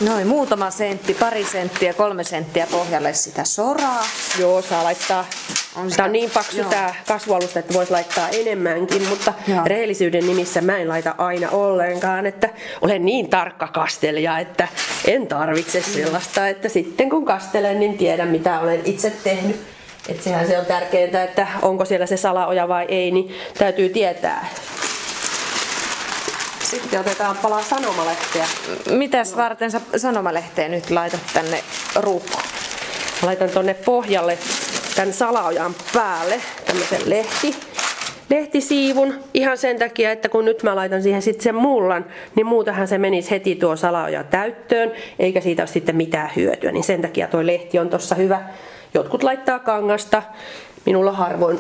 Noin 0.01 0.27
muutama 0.27 0.71
sentti, 0.71 1.13
pari 1.13 1.45
senttiä, 1.45 1.93
kolme 1.93 2.23
senttiä 2.23 2.67
pohjalle 2.71 3.13
sitä 3.13 3.43
soraa. 3.43 4.03
Joo, 4.39 4.61
saa 4.61 4.83
laittaa 4.83 5.25
on 5.75 5.91
sitä... 5.91 5.95
Tämä 5.95 6.05
on 6.05 6.13
niin 6.13 6.31
paksu 6.31 6.57
Joo. 6.57 6.69
tämä 6.69 6.95
kasvualusta, 7.07 7.59
että 7.59 7.73
voisi 7.73 7.91
laittaa 7.91 8.29
enemmänkin, 8.29 9.07
mutta 9.09 9.33
Joo. 9.47 9.61
rehellisyyden 9.65 10.27
nimissä 10.27 10.61
mä 10.61 10.77
en 10.77 10.89
laita 10.89 11.15
aina 11.17 11.49
ollenkaan, 11.49 12.25
että 12.25 12.49
olen 12.81 13.05
niin 13.05 13.29
tarkka 13.29 13.67
kastelija, 13.67 14.39
että 14.39 14.67
en 15.07 15.27
tarvitse 15.27 15.81
sellaista, 15.81 16.47
että 16.47 16.69
sitten 16.69 17.09
kun 17.09 17.25
kastelen, 17.25 17.79
niin 17.79 17.97
tiedän 17.97 18.27
mitä 18.27 18.59
olen 18.59 18.81
itse 18.85 19.13
tehnyt. 19.23 19.61
Että 20.09 20.23
sehän 20.23 20.47
se 20.47 20.59
on 20.59 20.65
tärkeintä, 20.65 21.23
että 21.23 21.47
onko 21.61 21.85
siellä 21.85 22.05
se 22.05 22.17
salaoja 22.17 22.67
vai 22.67 22.85
ei, 22.89 23.11
niin 23.11 23.35
täytyy 23.57 23.89
tietää. 23.89 24.49
Sitten 26.65 27.00
otetaan 27.00 27.38
pala 27.38 27.62
sanomalehteä. 27.62 28.45
Mitäs 28.91 29.31
no. 29.31 29.38
varten 29.38 29.72
sä 29.72 29.81
sanomalehteen 29.98 30.72
nyt 30.72 30.89
laitat 30.89 31.22
tänne 31.34 31.63
ruukkoon? 31.95 32.43
Laitan 33.22 33.50
tonne 33.50 33.74
pohjalle 33.74 34.38
tämän 34.95 35.13
salaojan 35.13 35.75
päälle 35.93 36.41
tämmöisen 36.65 37.01
lehti, 37.05 37.55
lehtisiivun 38.29 39.13
ihan 39.34 39.57
sen 39.57 39.79
takia, 39.79 40.12
että 40.12 40.29
kun 40.29 40.45
nyt 40.45 40.63
mä 40.63 40.75
laitan 40.75 41.03
siihen 41.03 41.22
sitten 41.22 41.43
sen 41.43 41.55
mullan, 41.55 42.05
niin 42.36 42.45
muutahan 42.45 42.88
se 42.88 42.98
menisi 42.98 43.31
heti 43.31 43.55
tuo 43.55 43.75
salaoja 43.75 44.24
täyttöön, 44.24 44.91
eikä 45.19 45.41
siitä 45.41 45.62
ole 45.62 45.67
sitten 45.67 45.95
mitään 45.95 46.31
hyötyä, 46.36 46.72
niin 46.72 46.84
sen 46.84 47.01
takia 47.01 47.27
tuo 47.27 47.45
lehti 47.45 47.79
on 47.79 47.89
tossa 47.89 48.15
hyvä. 48.15 48.41
Jotkut 48.93 49.24
laittaa 49.24 49.60
kangasta, 49.60 50.24
minulla 50.86 51.12
harvoin, 51.12 51.60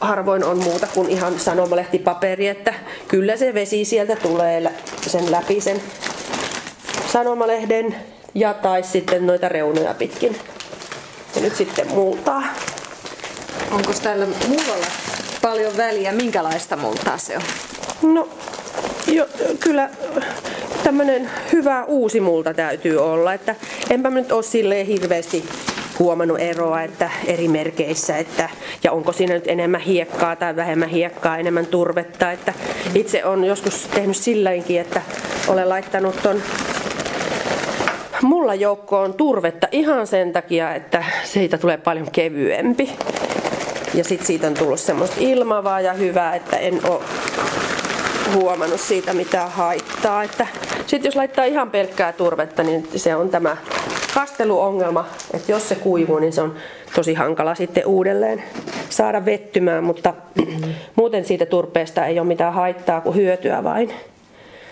harvoin 0.00 0.44
on 0.44 0.58
muuta 0.58 0.86
kuin 0.94 1.10
ihan 1.10 1.38
sanomalehtipaperi, 1.40 2.48
että 2.48 2.74
kyllä 3.08 3.36
se 3.36 3.54
vesi 3.54 3.84
sieltä 3.84 4.16
tulee 4.16 4.72
sen 5.06 5.30
läpi 5.30 5.60
sen 5.60 5.82
sanomalehden 7.12 7.96
ja 8.34 8.54
tai 8.54 8.82
sitten 8.82 9.26
noita 9.26 9.48
reunoja 9.48 9.94
pitkin. 9.94 10.36
Ja 11.36 11.42
nyt 11.42 11.56
sitten 11.56 11.88
multaa. 11.88 12.42
Onko 13.70 13.92
täällä 14.02 14.26
mullalla 14.48 14.86
paljon 15.42 15.76
väliä? 15.76 16.12
Minkälaista 16.12 16.76
multaa 16.76 17.18
se 17.18 17.36
on? 17.36 17.42
No, 18.14 18.28
jo, 19.06 19.26
kyllä 19.60 19.90
tämmöinen 20.84 21.30
hyvä 21.52 21.84
uusi 21.84 22.20
multa 22.20 22.54
täytyy 22.54 22.96
olla. 22.96 23.34
Että 23.34 23.54
enpä 23.90 24.10
nyt 24.10 24.32
ole 24.32 24.42
silleen 24.42 24.86
hirveästi 24.86 25.44
huomannut 26.00 26.40
eroa 26.40 26.82
että 26.82 27.10
eri 27.26 27.48
merkeissä, 27.48 28.16
että, 28.16 28.48
ja 28.84 28.92
onko 28.92 29.12
siinä 29.12 29.34
nyt 29.34 29.46
enemmän 29.46 29.80
hiekkaa 29.80 30.36
tai 30.36 30.56
vähemmän 30.56 30.88
hiekkaa, 30.88 31.38
enemmän 31.38 31.66
turvetta. 31.66 32.32
Että 32.32 32.52
itse 32.94 33.24
on 33.24 33.44
joskus 33.44 33.88
tehnyt 33.94 34.16
silläkin, 34.16 34.80
että 34.80 35.02
olen 35.48 35.68
laittanut 35.68 36.22
ton 36.22 36.42
mulla 38.22 38.54
joukkoon 38.54 39.14
turvetta 39.14 39.68
ihan 39.72 40.06
sen 40.06 40.32
takia, 40.32 40.74
että 40.74 41.04
siitä 41.24 41.58
tulee 41.58 41.76
paljon 41.76 42.10
kevyempi. 42.10 42.92
Ja 43.94 44.04
sitten 44.04 44.26
siitä 44.26 44.46
on 44.46 44.54
tullut 44.54 44.80
semmoista 44.80 45.16
ilmavaa 45.18 45.80
ja 45.80 45.92
hyvää, 45.92 46.34
että 46.34 46.56
en 46.56 46.80
ole 46.88 47.00
huomannut 48.34 48.80
siitä 48.80 49.12
mitään 49.12 49.50
haittaa. 49.50 50.22
Että 50.22 50.46
sitten 50.86 51.08
jos 51.08 51.16
laittaa 51.16 51.44
ihan 51.44 51.70
pelkkää 51.70 52.12
turvetta, 52.12 52.62
niin 52.62 52.88
se 52.96 53.16
on 53.16 53.28
tämä 53.28 53.56
kasteluongelma, 54.14 55.06
että 55.34 55.52
jos 55.52 55.68
se 55.68 55.74
kuivuu, 55.74 56.18
niin 56.18 56.32
se 56.32 56.42
on 56.42 56.54
tosi 56.94 57.14
hankala 57.14 57.54
sitten 57.54 57.86
uudelleen 57.86 58.42
saada 58.90 59.24
vettymään, 59.24 59.84
mutta 59.84 60.14
mm-hmm. 60.34 60.74
muuten 60.96 61.24
siitä 61.24 61.46
turpeesta 61.46 62.06
ei 62.06 62.18
ole 62.18 62.28
mitään 62.28 62.52
haittaa 62.52 63.00
kuin 63.00 63.16
hyötyä 63.16 63.64
vain. 63.64 63.92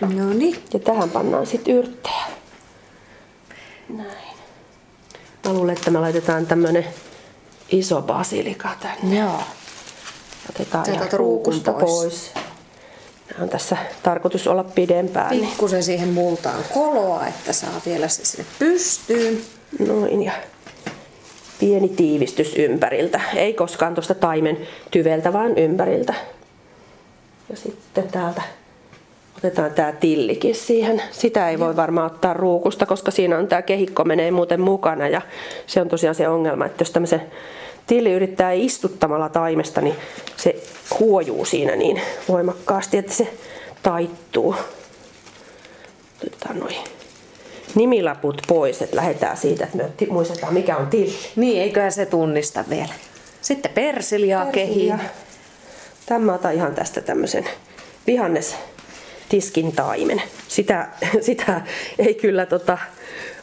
No 0.01 0.33
niin. 0.33 0.63
Ja 0.73 0.79
tähän 0.79 1.09
pannaan 1.09 1.45
sitten 1.45 1.75
yrttejä. 1.75 2.25
Näin. 3.89 4.29
Mä 5.45 5.53
luulen, 5.53 5.75
että 5.77 5.91
me 5.91 5.99
laitetaan 5.99 6.45
tämmönen 6.47 6.85
iso 7.69 8.01
basilika 8.01 8.69
tänne. 8.79 9.19
Joo. 9.19 9.41
Otetaan 10.49 10.89
ihan 10.93 11.07
ruukusta 11.13 11.73
pois. 11.73 11.83
pois. 11.85 12.48
Nämä 13.31 13.43
on 13.43 13.49
tässä 13.49 13.77
tarkoitus 14.03 14.47
olla 14.47 14.63
pidempään. 14.63 15.29
Pikkusen 15.29 15.83
siihen 15.83 16.09
multaan 16.09 16.63
koloa, 16.73 17.27
että 17.27 17.53
saa 17.53 17.81
vielä 17.85 18.07
se 18.07 18.25
sinne 18.25 18.45
pystyyn. 18.59 19.41
Noin 19.79 20.23
ja 20.23 20.31
pieni 21.59 21.89
tiivistys 21.89 22.55
ympäriltä. 22.55 23.21
Ei 23.35 23.53
koskaan 23.53 23.95
tuosta 23.95 24.13
taimen 24.13 24.57
tyveltä, 24.91 25.33
vaan 25.33 25.57
ympäriltä. 25.57 26.13
Ja 27.49 27.57
sitten 27.57 28.07
täältä 28.07 28.41
Otetaan 29.39 29.73
tämä 29.73 29.91
tillikin 29.91 30.55
siihen. 30.55 31.01
Sitä 31.11 31.49
ei 31.49 31.59
voi 31.59 31.75
varmaan 31.75 32.11
ottaa 32.11 32.33
ruukusta, 32.33 32.85
koska 32.85 33.11
siinä 33.11 33.37
on 33.37 33.47
tämä 33.47 33.61
kehikko 33.61 34.03
menee 34.03 34.31
muuten 34.31 34.61
mukana 34.61 35.07
ja 35.07 35.21
se 35.67 35.81
on 35.81 35.89
tosiaan 35.89 36.15
se 36.15 36.27
ongelma, 36.27 36.65
että 36.65 36.81
jos 36.81 36.91
tämmöisen 36.91 37.21
tilli 37.89 38.11
yrittää 38.11 38.51
istuttamalla 38.51 39.29
taimesta, 39.29 39.81
niin 39.81 39.95
se 40.37 40.55
huojuu 40.99 41.45
siinä 41.45 41.75
niin 41.75 42.01
voimakkaasti, 42.29 42.97
että 42.97 43.13
se 43.13 43.33
taittuu. 43.83 44.55
Otetaan 46.27 46.59
noin 46.59 46.75
nimilaput 47.75 48.41
pois, 48.47 48.81
että 48.81 48.95
lähdetään 48.95 49.37
siitä, 49.37 49.63
että 49.63 49.77
me 49.77 50.07
muistetaan 50.09 50.53
mikä 50.53 50.77
on 50.77 50.87
tilli. 50.87 51.13
Niin, 51.35 51.61
eiköhän 51.61 51.91
se 51.91 52.05
tunnista 52.05 52.63
vielä. 52.69 52.93
Sitten 53.41 53.71
persiljaa 53.71 54.45
kehiin. 54.45 55.01
Tämä 56.05 56.33
otan 56.33 56.53
ihan 56.53 56.75
tästä 56.75 57.01
tämmöisen 57.01 57.49
vihannes 58.07 58.55
tiskin 59.29 59.71
taimen. 59.71 60.21
Sitä, 60.47 60.87
sitä 61.21 61.61
ei 61.99 62.13
kyllä 62.13 62.45
tota, 62.45 62.77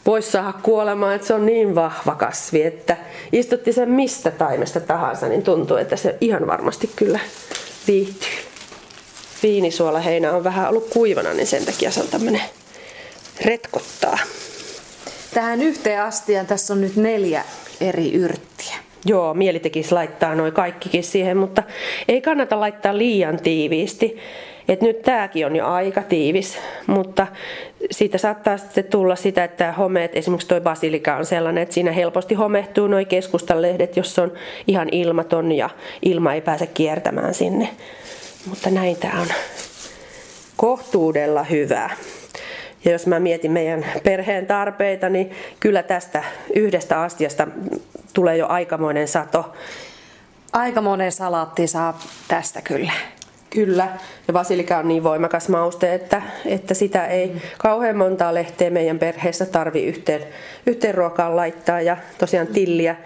voi 0.06 0.22
saada 0.22 0.52
kuolemaan, 0.62 1.14
että 1.14 1.26
se 1.26 1.34
on 1.34 1.46
niin 1.46 1.75
vahva 1.75 2.14
kasvi, 2.14 2.62
että 2.62 2.96
istutti 3.32 3.72
sen 3.72 3.90
mistä 3.90 4.30
taimesta 4.30 4.80
tahansa, 4.80 5.28
niin 5.28 5.42
tuntuu, 5.42 5.76
että 5.76 5.96
se 5.96 6.16
ihan 6.20 6.46
varmasti 6.46 6.90
kyllä 6.96 7.20
viihtyy. 7.86 8.28
Viinisuolaheinä 9.42 10.32
on 10.32 10.44
vähän 10.44 10.68
ollut 10.68 10.88
kuivana, 10.90 11.32
niin 11.32 11.46
sen 11.46 11.64
takia 11.64 11.90
se 11.90 12.00
on 12.00 12.08
tämmöinen 12.08 12.42
retkottaa. 13.44 14.18
Tähän 15.34 15.62
yhteen 15.62 16.02
astiaan 16.02 16.46
tässä 16.46 16.72
on 16.72 16.80
nyt 16.80 16.96
neljä 16.96 17.44
eri 17.80 18.12
yrttiä. 18.12 18.76
Joo, 19.04 19.34
mieli 19.34 19.60
tekisi 19.60 19.92
laittaa 19.92 20.34
noin 20.34 20.52
kaikkikin 20.52 21.04
siihen, 21.04 21.36
mutta 21.36 21.62
ei 22.08 22.20
kannata 22.20 22.60
laittaa 22.60 22.98
liian 22.98 23.38
tiiviisti. 23.40 24.18
Et 24.68 24.80
nyt 24.80 25.02
tämäkin 25.02 25.46
on 25.46 25.56
jo 25.56 25.66
aika 25.66 26.02
tiivis, 26.02 26.58
mutta 26.87 27.26
siitä 27.90 28.18
saattaa 28.18 28.56
sitten 28.56 28.85
tulla 28.85 29.16
sitä, 29.16 29.44
että 29.44 29.73
homeet, 29.73 30.16
esimerkiksi 30.16 30.49
tuo 30.49 30.61
basilika 30.61 31.16
on 31.16 31.26
sellainen, 31.26 31.62
että 31.62 31.75
siinä 31.75 31.92
helposti 31.92 32.35
homehtuu 32.35 32.87
nuo 32.87 33.04
keskustalehdet, 33.08 33.96
jos 33.96 34.18
on 34.18 34.32
ihan 34.66 34.88
ilmaton 34.92 35.52
ja 35.52 35.70
ilma 36.02 36.35
ei 36.35 36.40
pääse 36.40 36.66
kiertämään 36.66 37.35
sinne. 37.35 37.68
Mutta 38.46 38.70
näin 38.70 38.96
tämä 38.96 39.20
on 39.20 39.26
kohtuudella 40.56 41.42
hyvä. 41.42 41.90
Ja 42.85 42.92
jos 42.92 43.06
mä 43.06 43.20
mietin 43.20 43.52
meidän 43.52 43.87
perheen 44.04 44.46
tarpeita, 44.46 45.08
niin 45.08 45.30
kyllä 45.61 45.82
tästä 45.82 46.25
yhdestä 46.54 47.02
astiasta 47.02 47.46
tulee 48.12 48.37
jo 48.37 48.46
aikamoinen 48.46 49.08
sato. 49.08 49.52
Aika 50.52 50.80
monen 50.80 51.12
salaatti 51.12 51.66
saa 51.66 52.00
tästä 52.28 52.62
kyllä. 52.62 52.92
Kyllä, 53.56 53.88
ja 54.28 54.32
basilika 54.32 54.78
on 54.78 54.88
niin 54.88 55.02
voimakas 55.02 55.48
mauste, 55.48 55.94
että, 55.94 56.22
että 56.46 56.75
sitä 56.75 57.06
ei 57.06 57.32
kauhean 57.58 57.96
montaa 57.96 58.34
lehteä 58.34 58.70
meidän 58.70 58.98
perheessä 58.98 59.46
tarvi 59.46 59.84
yhteen, 59.84 60.20
yhteen 60.66 60.94
ruokaan 60.94 61.36
laittaa. 61.36 61.80
Ja 61.80 61.96
tosiaan 62.18 62.46
tilliä 62.46 62.96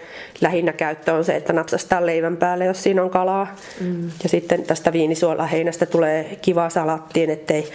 lähinnä 0.41 0.73
käyttö 0.73 1.15
on 1.15 1.25
se, 1.25 1.37
että 1.37 1.53
napsastaa 1.53 2.07
leivän 2.07 2.37
päälle, 2.37 2.65
jos 2.65 2.83
siinä 2.83 3.03
on 3.03 3.11
kalaa. 3.11 3.57
Mm. 3.81 4.11
Ja 4.23 4.29
sitten 4.29 4.63
tästä 4.63 4.93
viinisuolaheinästä 4.93 5.87
tulee 5.87 6.39
kiva 6.43 6.71
salattiin, 6.71 7.31
ettei 7.31 7.71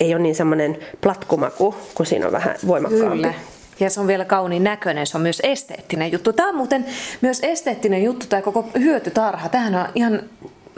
ei 0.00 0.14
ole 0.14 0.22
niin 0.22 0.34
semmoinen 0.34 0.78
platkumaku, 1.00 1.74
kun 1.94 2.06
siinä 2.06 2.26
on 2.26 2.32
vähän 2.32 2.54
voimakkaampi. 2.66 3.16
Kyllä. 3.16 3.34
Ja 3.80 3.90
se 3.90 4.00
on 4.00 4.06
vielä 4.06 4.24
kauniin 4.24 4.64
näköinen, 4.64 5.06
se 5.06 5.16
on 5.16 5.22
myös 5.22 5.40
esteettinen 5.44 6.12
juttu. 6.12 6.32
Tämä 6.32 6.48
on 6.48 6.56
muuten 6.56 6.86
myös 7.20 7.40
esteettinen 7.42 8.04
juttu, 8.04 8.26
tämä 8.28 8.42
koko 8.42 8.68
hyötytarha. 8.78 9.48
Tähän 9.48 9.74
on 9.74 9.86
ihan 9.94 10.22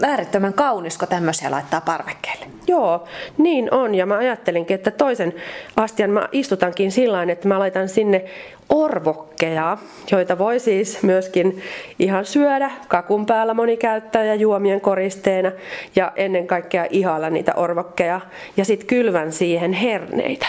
äärettömän 0.03 0.53
kaunis, 0.53 0.99
kun 0.99 1.09
tämmöisiä 1.09 1.51
laittaa 1.51 1.81
parvekkeelle. 1.81 2.47
Joo, 2.67 3.05
niin 3.39 3.75
on. 3.75 3.95
Ja 3.95 4.07
mä 4.07 4.17
ajattelinkin, 4.17 4.75
että 4.75 4.91
toisen 4.91 5.35
astian 5.77 6.11
mä 6.11 6.29
istutankin 6.33 6.93
sillä 6.93 7.23
että 7.23 7.49
mä 7.49 7.59
laitan 7.59 7.89
sinne 7.89 8.25
orvokkeja, 8.69 9.79
joita 10.13 10.39
voi 10.39 10.61
siis 10.61 11.03
myöskin 11.03 11.63
ihan 11.99 12.25
syödä. 12.25 12.71
Kakun 12.89 13.27
päällä 13.27 13.55
moni 13.55 13.77
käyttää 13.77 14.25
ja 14.25 14.35
juomien 14.35 14.81
koristeena. 14.81 15.53
Ja 15.97 16.13
ennen 16.17 16.47
kaikkea 16.47 16.87
ihailla 16.91 17.31
niitä 17.31 17.53
orvokkeja. 17.55 18.21
Ja 18.57 18.65
sitten 18.65 18.87
kylvän 18.87 19.33
siihen 19.33 19.73
herneitä. 19.73 20.47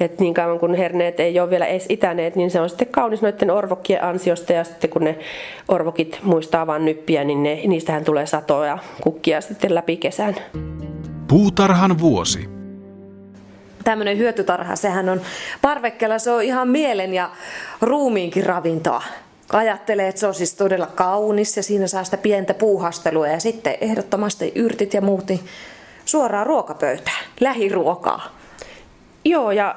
Et 0.00 0.20
niin 0.20 0.34
kauan 0.34 0.58
kun 0.58 0.74
herneet 0.74 1.20
ei 1.20 1.40
ole 1.40 1.50
vielä 1.50 1.66
edes 1.66 1.86
itäneet, 1.88 2.36
niin 2.36 2.50
se 2.50 2.60
on 2.60 2.68
sitten 2.68 2.88
kaunis 2.88 3.22
noiden 3.22 3.50
orvokkien 3.50 4.04
ansiosta. 4.04 4.52
Ja 4.52 4.64
sitten 4.64 4.90
kun 4.90 5.04
ne 5.04 5.18
orvokit 5.68 6.18
muistaa 6.22 6.66
vain 6.66 6.84
nyppiä, 6.84 7.24
niin 7.24 7.42
ne, 7.42 7.60
niistähän 7.66 8.04
tulee 8.04 8.26
satoja 8.26 8.78
kukkia 9.00 9.40
sitten 9.40 9.74
läpi 9.74 9.96
kesän. 9.96 10.34
Puutarhan 11.28 11.98
vuosi. 11.98 12.48
Tämmöinen 13.84 14.18
hyötytarha, 14.18 14.76
sehän 14.76 15.08
on 15.08 15.20
parvekkeella, 15.62 16.18
se 16.18 16.30
on 16.30 16.42
ihan 16.42 16.68
mielen 16.68 17.14
ja 17.14 17.30
ruumiinkin 17.80 18.46
ravintoa. 18.46 19.02
Ajattelee, 19.52 20.08
että 20.08 20.20
se 20.20 20.26
on 20.26 20.34
siis 20.34 20.54
todella 20.54 20.86
kaunis 20.86 21.56
ja 21.56 21.62
siinä 21.62 21.86
saa 21.86 22.04
sitä 22.04 22.16
pientä 22.16 22.54
puuhastelua 22.54 23.28
ja 23.28 23.40
sitten 23.40 23.76
ehdottomasti 23.80 24.52
yrtit 24.54 24.94
ja 24.94 25.00
muut 25.00 25.28
niin 25.28 25.40
suoraan 26.04 26.46
ruokapöytään, 26.46 27.24
lähiruokaa. 27.40 28.28
Joo, 29.24 29.52
ja 29.52 29.76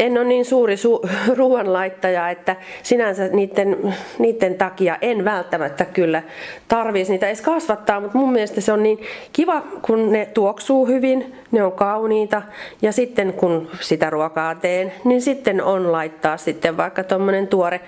en 0.00 0.18
ole 0.18 0.24
niin 0.24 0.44
suuri 0.44 0.74
su- 0.74 1.08
ruoanlaittaja, 1.38 2.30
että 2.30 2.56
sinänsä 2.82 3.28
niiden, 3.28 3.94
niiden 4.18 4.54
takia 4.54 4.96
en 5.00 5.24
välttämättä 5.24 5.84
kyllä 5.84 6.22
tarvitsisi 6.68 7.12
niitä 7.12 7.26
edes 7.26 7.40
kasvattaa, 7.40 8.00
mutta 8.00 8.18
mun 8.18 8.32
mielestä 8.32 8.60
se 8.60 8.72
on 8.72 8.82
niin 8.82 8.98
kiva, 9.32 9.62
kun 9.82 10.12
ne 10.12 10.26
tuoksuu 10.26 10.86
hyvin, 10.86 11.34
ne 11.50 11.62
on 11.62 11.72
kauniita 11.72 12.42
ja 12.82 12.92
sitten 12.92 13.32
kun 13.32 13.68
sitä 13.80 14.10
ruokaa 14.10 14.54
teen, 14.54 14.92
niin 15.04 15.22
sitten 15.22 15.62
on 15.62 15.92
laittaa 15.92 16.36
sitten 16.36 16.76
vaikka 16.76 17.04
tuommoinen 17.04 17.46
tuore 17.46 17.80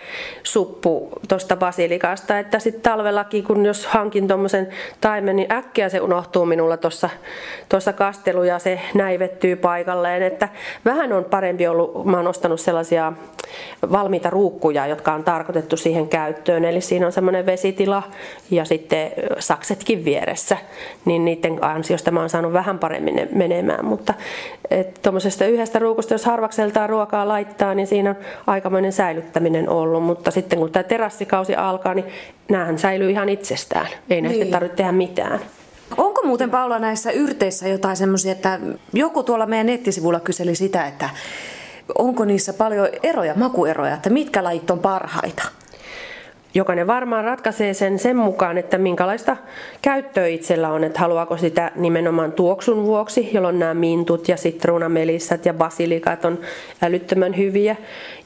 suppu 0.42 1.12
tuosta 1.28 1.56
basilikasta, 1.56 2.38
että 2.38 2.58
sitten 2.58 2.82
talvellakin, 2.82 3.44
kun 3.44 3.66
jos 3.66 3.86
hankin 3.86 4.28
tuommoisen 4.28 4.68
taimen, 5.00 5.36
niin 5.36 5.52
äkkiä 5.52 5.88
se 5.88 6.00
unohtuu 6.00 6.46
minulla 6.46 6.76
tuossa 7.68 7.92
kastelu 7.94 8.42
ja 8.42 8.58
se 8.58 8.80
näivettyy 8.94 9.56
paikalleen, 9.56 10.22
että 10.22 10.48
vähän 10.84 11.12
on 11.12 11.24
parempi 11.24 11.66
ollut 11.66 12.01
mä 12.04 12.16
oon 12.16 12.26
ostanut 12.26 12.60
sellaisia 12.60 13.12
valmiita 13.92 14.30
ruukkuja, 14.30 14.86
jotka 14.86 15.12
on 15.12 15.24
tarkoitettu 15.24 15.76
siihen 15.76 16.08
käyttöön. 16.08 16.64
Eli 16.64 16.80
siinä 16.80 17.06
on 17.06 17.12
semmoinen 17.12 17.46
vesitila 17.46 18.02
ja 18.50 18.64
sitten 18.64 19.12
saksetkin 19.38 20.04
vieressä, 20.04 20.56
niin 21.04 21.24
niiden 21.24 21.64
ansiosta 21.64 22.10
mä 22.10 22.20
oon 22.20 22.30
saanut 22.30 22.52
vähän 22.52 22.78
paremmin 22.78 23.28
menemään. 23.34 23.84
Mutta 23.84 24.14
tuommoisesta 25.02 25.46
yhdestä 25.46 25.78
ruukusta, 25.78 26.14
jos 26.14 26.24
harvakseltaan 26.24 26.88
ruokaa 26.88 27.28
laittaa, 27.28 27.74
niin 27.74 27.86
siinä 27.86 28.10
on 28.10 28.16
aikamoinen 28.46 28.92
säilyttäminen 28.92 29.68
ollut. 29.68 30.02
Mutta 30.02 30.30
sitten 30.30 30.58
kun 30.58 30.72
tämä 30.72 30.82
terassikausi 30.82 31.54
alkaa, 31.54 31.94
niin 31.94 32.06
näähän 32.48 32.78
säilyy 32.78 33.10
ihan 33.10 33.28
itsestään. 33.28 33.86
Ei 34.10 34.20
näistä 34.20 34.44
niin. 34.44 34.52
tarvitse 34.52 34.76
tehdä 34.76 34.92
mitään. 34.92 35.40
Onko 35.96 36.22
muuten 36.22 36.50
Paula 36.50 36.78
näissä 36.78 37.10
yrteissä 37.10 37.68
jotain 37.68 37.96
semmoisia, 37.96 38.32
että 38.32 38.60
joku 38.92 39.22
tuolla 39.22 39.46
meidän 39.46 39.66
nettisivulla 39.66 40.20
kyseli 40.20 40.54
sitä, 40.54 40.86
että 40.86 41.10
onko 41.98 42.24
niissä 42.24 42.52
paljon 42.52 42.88
eroja, 43.02 43.34
makueroja, 43.36 43.94
että 43.94 44.10
mitkä 44.10 44.44
lajit 44.44 44.70
on 44.70 44.78
parhaita? 44.78 45.42
Jokainen 46.54 46.86
varmaan 46.86 47.24
ratkaisee 47.24 47.74
sen 47.74 47.98
sen 47.98 48.16
mukaan, 48.16 48.58
että 48.58 48.78
minkälaista 48.78 49.36
käyttöä 49.82 50.26
itsellä 50.26 50.72
on, 50.72 50.84
että 50.84 51.00
haluaako 51.00 51.36
sitä 51.36 51.70
nimenomaan 51.76 52.32
tuoksun 52.32 52.84
vuoksi, 52.84 53.30
jolloin 53.32 53.58
nämä 53.58 53.74
mintut 53.74 54.28
ja 54.28 54.36
sitruunamelissat 54.36 55.46
ja 55.46 55.54
basilikat 55.54 56.24
on 56.24 56.38
älyttömän 56.82 57.36
hyviä. 57.36 57.76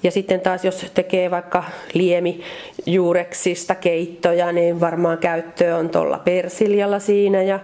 Ja 0.02 0.10
sitten 0.10 0.40
taas 0.40 0.64
jos 0.64 0.90
tekee 0.94 1.30
vaikka 1.30 1.64
liemi 1.94 2.40
juureksista 2.86 3.74
keittoja, 3.74 4.52
niin 4.52 4.80
varmaan 4.80 5.18
käyttöä 5.18 5.76
on 5.76 5.88
tuolla 5.88 6.18
persiljalla 6.18 6.98
siinä 6.98 7.42
ja 7.42 7.60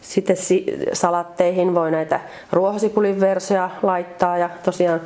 sitten 0.00 0.36
salatteihin 0.92 1.74
voi 1.74 1.90
näitä 1.90 2.20
ruohosipulin 2.52 3.20
versoja 3.20 3.70
laittaa 3.82 4.38
ja 4.38 4.50
tosiaan 4.64 5.00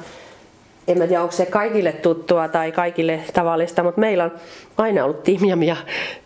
en 0.89 0.99
mä 0.99 1.07
tiedä 1.07 1.23
onko 1.23 1.33
se 1.33 1.47
kaikille 1.47 1.93
tuttua 1.93 2.49
tai 2.49 2.73
kaikille 2.73 3.21
tavallista, 3.33 3.83
mutta 3.83 4.01
meillä 4.01 4.25
on 4.25 4.33
aina 4.77 5.05
ollut 5.05 5.23
timjamia 5.23 5.77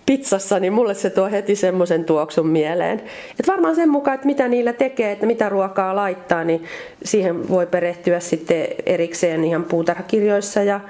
pizzassa, 0.07 0.61
niin 0.61 0.73
mulle 0.73 0.95
se 0.95 1.11
tuo 1.11 1.31
heti 1.31 1.57
semmoisen 1.57 2.05
tuoksun 2.05 2.47
mieleen. 2.47 3.03
Et 3.41 3.49
varmaan 3.49 3.77
sen 3.77 3.89
mukaan, 3.89 4.15
että 4.15 4.27
mitä 4.27 4.49
niillä 4.49 4.73
tekee, 4.73 5.13
että 5.13 5.27
mitä 5.27 5.49
ruokaa 5.49 5.97
laittaa, 5.97 6.45
niin 6.45 6.65
siihen 7.05 7.49
voi 7.49 7.67
perehtyä 7.67 8.21
sitten 8.21 8.67
erikseen 8.87 9.45
ihan 9.45 9.65
puutarhakirjoissa 9.65 10.63
ja 10.63 10.81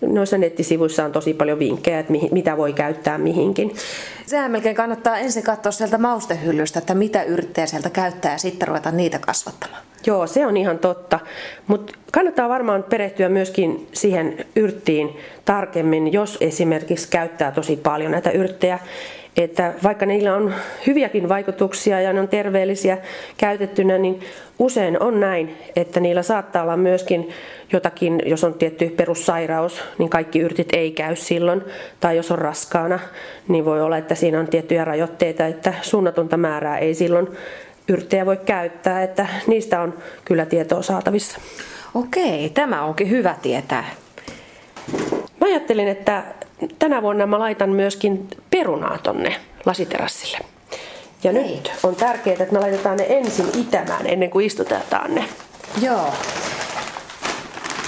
noissa 0.00 0.38
nettisivuissa 0.38 1.04
on 1.04 1.12
tosi 1.12 1.34
paljon 1.34 1.58
vinkkejä, 1.58 1.98
että 1.98 2.12
mitä 2.30 2.56
voi 2.56 2.72
käyttää 2.72 3.18
mihinkin. 3.18 3.74
Sehän 4.26 4.50
melkein 4.50 4.76
kannattaa 4.76 5.18
ensin 5.18 5.42
katsoa 5.42 5.72
sieltä 5.72 5.98
maustehyllystä, 5.98 6.78
että 6.78 6.94
mitä 6.94 7.22
yrttejä 7.22 7.66
sieltä 7.66 7.90
käyttää 7.90 8.32
ja 8.32 8.38
sitten 8.38 8.68
ruveta 8.68 8.90
niitä 8.90 9.18
kasvattamaan. 9.18 9.82
Joo, 10.06 10.26
se 10.26 10.46
on 10.46 10.56
ihan 10.56 10.78
totta. 10.78 11.20
Mutta 11.66 11.92
kannattaa 12.12 12.48
varmaan 12.48 12.82
perehtyä 12.82 13.28
myöskin 13.28 13.88
siihen 13.92 14.46
yrttiin 14.56 15.16
tarkemmin, 15.44 16.12
jos 16.12 16.38
esimerkiksi 16.40 17.08
käyttää 17.10 17.52
tosi 17.52 17.76
paljon 17.76 18.12
näitä 18.12 18.30
yrttejä. 18.30 18.78
Että 19.38 19.74
vaikka 19.82 20.06
niillä 20.06 20.34
on 20.34 20.54
hyviäkin 20.86 21.28
vaikutuksia 21.28 22.00
ja 22.00 22.12
ne 22.12 22.20
on 22.20 22.28
terveellisiä 22.28 22.98
käytettynä, 23.36 23.98
niin 23.98 24.20
usein 24.58 25.02
on 25.02 25.20
näin, 25.20 25.56
että 25.76 26.00
niillä 26.00 26.22
saattaa 26.22 26.62
olla 26.62 26.76
myöskin 26.76 27.28
jotakin, 27.72 28.22
jos 28.26 28.44
on 28.44 28.54
tietty 28.54 28.88
perussairaus, 28.88 29.84
niin 29.98 30.10
kaikki 30.10 30.40
yrtit 30.40 30.68
ei 30.72 30.92
käy 30.92 31.16
silloin. 31.16 31.62
Tai 32.00 32.16
jos 32.16 32.30
on 32.30 32.38
raskaana, 32.38 32.98
niin 33.48 33.64
voi 33.64 33.80
olla, 33.80 33.96
että 33.96 34.14
siinä 34.14 34.40
on 34.40 34.48
tiettyjä 34.48 34.84
rajoitteita, 34.84 35.46
että 35.46 35.74
suunnatonta 35.82 36.36
määrää 36.36 36.78
ei 36.78 36.94
silloin 36.94 37.28
yrttejä 37.88 38.26
voi 38.26 38.36
käyttää, 38.36 39.02
että 39.02 39.26
niistä 39.46 39.80
on 39.80 39.94
kyllä 40.24 40.46
tietoa 40.46 40.82
saatavissa. 40.82 41.40
Okei, 41.94 42.50
tämä 42.50 42.84
onkin 42.84 43.10
hyvä 43.10 43.34
tietää. 43.42 43.84
Mä 45.40 45.46
ajattelin, 45.46 45.88
että 45.88 46.22
tänä 46.78 47.02
vuonna 47.02 47.26
mä 47.26 47.38
laitan 47.38 47.70
myöskin 47.70 48.28
perunaa 48.58 48.98
tonne 48.98 49.36
lasiterassille. 49.66 50.38
Ja 51.24 51.32
Hei. 51.32 51.42
nyt 51.42 51.72
on 51.82 51.96
tärkeää, 51.96 52.36
että 52.40 52.52
me 52.52 52.60
laitetaan 52.60 52.96
ne 52.96 53.06
ensin 53.08 53.46
itämään 53.60 54.06
ennen 54.06 54.30
kuin 54.30 54.46
istutetaan 54.46 55.14
ne. 55.14 55.24
Joo. 55.82 56.12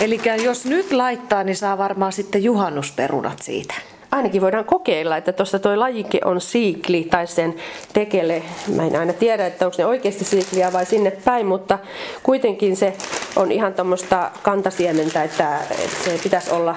Eli 0.00 0.20
jos 0.42 0.64
nyt 0.64 0.92
laittaa, 0.92 1.44
niin 1.44 1.56
saa 1.56 1.78
varmaan 1.78 2.12
sitten 2.12 2.44
juhannusperunat 2.44 3.42
siitä 3.42 3.74
ainakin 4.10 4.40
voidaan 4.40 4.64
kokeilla, 4.64 5.16
että 5.16 5.32
tuossa 5.32 5.58
toi 5.58 5.76
lajike 5.76 6.20
on 6.24 6.40
siikli 6.40 7.06
tai 7.10 7.26
sen 7.26 7.54
tekele. 7.92 8.42
Mä 8.76 8.86
en 8.86 8.96
aina 8.96 9.12
tiedä, 9.12 9.46
että 9.46 9.66
onko 9.66 9.74
ne 9.78 9.86
oikeasti 9.86 10.24
siikliä 10.24 10.72
vai 10.72 10.86
sinne 10.86 11.10
päin, 11.10 11.46
mutta 11.46 11.78
kuitenkin 12.22 12.76
se 12.76 12.96
on 13.36 13.52
ihan 13.52 13.74
tuommoista 13.74 14.30
kantasiementä, 14.42 15.22
että, 15.22 15.58
että 15.70 16.04
se 16.04 16.20
pitäisi 16.22 16.50
olla 16.50 16.76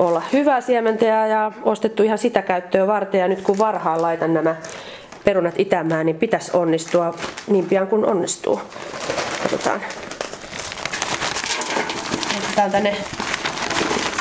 olla 0.00 0.22
hyvää 0.32 0.60
siementä 0.60 1.04
ja 1.04 1.52
ostettu 1.62 2.02
ihan 2.02 2.18
sitä 2.18 2.42
käyttöä 2.42 2.86
varten. 2.86 3.20
Ja 3.20 3.28
nyt 3.28 3.40
kun 3.40 3.58
varhaan 3.58 4.02
laitan 4.02 4.34
nämä 4.34 4.56
perunat 5.24 5.54
itämään, 5.58 6.06
niin 6.06 6.16
pitäisi 6.16 6.50
onnistua 6.54 7.14
niin 7.46 7.66
pian 7.66 7.86
kuin 7.86 8.04
onnistuu. 8.04 8.60
Katsotaan. 9.42 9.80
Otetaan 12.38 12.70
tänne 12.70 12.96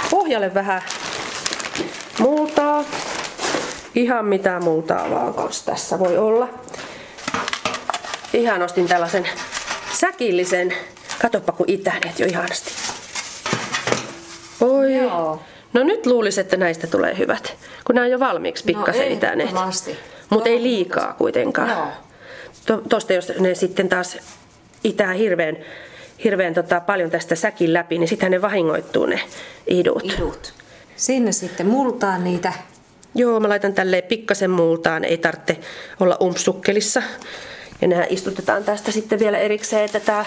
pohjalle 0.09 0.53
vähän 0.53 0.81
multaa. 2.19 2.83
Ihan 3.95 4.25
mitä 4.25 4.59
multaa 4.59 5.09
vaan 5.09 5.33
tässä 5.65 5.99
voi 5.99 6.17
olla. 6.17 6.47
Ihan 8.33 8.61
ostin 8.61 8.87
tällaisen 8.87 9.27
säkillisen. 9.93 10.73
Katoppa 11.21 11.51
kun 11.51 11.65
itäneet 11.69 12.19
jo 12.19 12.25
ihanasti. 12.25 12.71
Oi. 14.61 14.95
Joo. 14.97 15.41
No 15.73 15.83
nyt 15.83 16.05
luulisi, 16.05 16.41
että 16.41 16.57
näistä 16.57 16.87
tulee 16.87 17.17
hyvät, 17.17 17.55
kun 17.85 17.95
nämä 17.95 18.05
on 18.05 18.11
jo 18.11 18.19
valmiiksi 18.19 18.63
pikkasen 18.63 19.09
no, 19.09 19.15
itäneet. 19.15 19.49
Mutta 20.29 20.49
ei 20.49 20.63
liikaa 20.63 21.13
kuitenkaan. 21.13 21.93
Tuosta 22.89 23.13
jos 23.13 23.31
ne 23.39 23.55
sitten 23.55 23.89
taas 23.89 24.17
itää 24.83 25.13
hirveän, 25.13 25.57
hirveän 26.23 26.53
tota, 26.53 26.79
paljon 26.79 27.09
tästä 27.09 27.35
säkin 27.35 27.73
läpi, 27.73 27.97
niin 27.97 28.07
sitten 28.07 28.31
ne 28.31 28.41
vahingoittuu 28.41 29.05
ne 29.05 29.19
idut. 29.67 30.03
idut. 30.03 30.53
Sinne 30.95 31.31
sitten 31.31 31.65
multaan 31.65 32.23
niitä. 32.23 32.53
Joo, 33.15 33.39
mä 33.39 33.49
laitan 33.49 33.73
tälleen 33.73 34.03
pikkasen 34.03 34.49
multaan, 34.49 35.03
ei 35.03 35.17
tarvitse 35.17 35.57
olla 35.99 36.17
umpsukkelissa. 36.21 37.03
Ja 37.81 37.87
nämä 37.87 38.05
istutetaan 38.09 38.63
tästä 38.63 38.91
sitten 38.91 39.19
vielä 39.19 39.37
erikseen, 39.37 39.85
että 39.85 39.99
tämä 39.99 40.25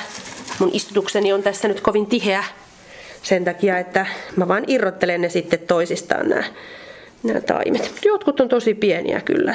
mun 0.58 0.70
istutukseni 0.72 1.32
on 1.32 1.42
tässä 1.42 1.68
nyt 1.68 1.80
kovin 1.80 2.06
tiheä. 2.06 2.44
Sen 3.22 3.44
takia, 3.44 3.78
että 3.78 4.06
mä 4.36 4.48
vaan 4.48 4.64
irrottelen 4.66 5.20
ne 5.20 5.28
sitten 5.28 5.58
toisistaan 5.58 6.28
nämä, 6.28 6.44
nämä 7.22 7.40
taimet. 7.40 7.92
Jotkut 8.04 8.40
on 8.40 8.48
tosi 8.48 8.74
pieniä 8.74 9.20
kyllä, 9.20 9.54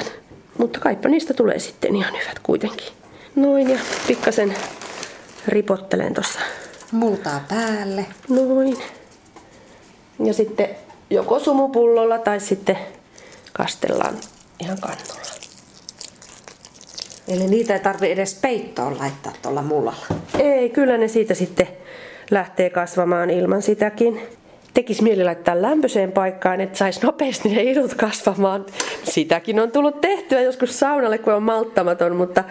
mutta 0.58 0.80
kaipa 0.80 1.08
niistä 1.08 1.34
tulee 1.34 1.58
sitten 1.58 1.96
ihan 1.96 2.14
hyvät 2.22 2.38
kuitenkin. 2.42 2.86
Noin 3.36 3.70
ja 3.70 3.78
pikkasen 4.06 4.54
ripottelen 5.48 6.14
tuossa. 6.14 6.40
Multaa 6.92 7.44
päälle. 7.48 8.06
Noin. 8.28 8.76
Ja 10.24 10.34
sitten 10.34 10.68
joko 11.10 11.38
sumupullolla 11.38 12.18
tai 12.18 12.40
sitten 12.40 12.78
kastellaan 13.52 14.14
ihan 14.60 14.78
kannulla. 14.80 15.28
Eli 17.28 17.46
niitä 17.46 17.74
ei 17.74 17.80
tarvi 17.80 18.10
edes 18.10 18.34
peittoon 18.34 18.98
laittaa 18.98 19.32
tuolla 19.42 19.62
mullalla? 19.62 20.06
Ei, 20.38 20.70
kyllä 20.70 20.98
ne 20.98 21.08
siitä 21.08 21.34
sitten 21.34 21.68
lähtee 22.30 22.70
kasvamaan 22.70 23.30
ilman 23.30 23.62
sitäkin 23.62 24.20
tekisi 24.78 25.02
mieli 25.02 25.24
laittaa 25.24 25.62
lämpöiseen 25.62 26.12
paikkaan, 26.12 26.60
että 26.60 26.78
saisi 26.78 27.06
nopeasti 27.06 27.48
ne 27.48 27.62
idut 27.62 27.94
kasvamaan. 27.94 28.66
Sitäkin 29.04 29.60
on 29.60 29.70
tullut 29.70 30.00
tehtyä 30.00 30.40
joskus 30.40 30.78
saunalle, 30.78 31.18
kun 31.18 31.34
on 31.34 31.42
malttamaton, 31.42 32.16
mutta 32.16 32.44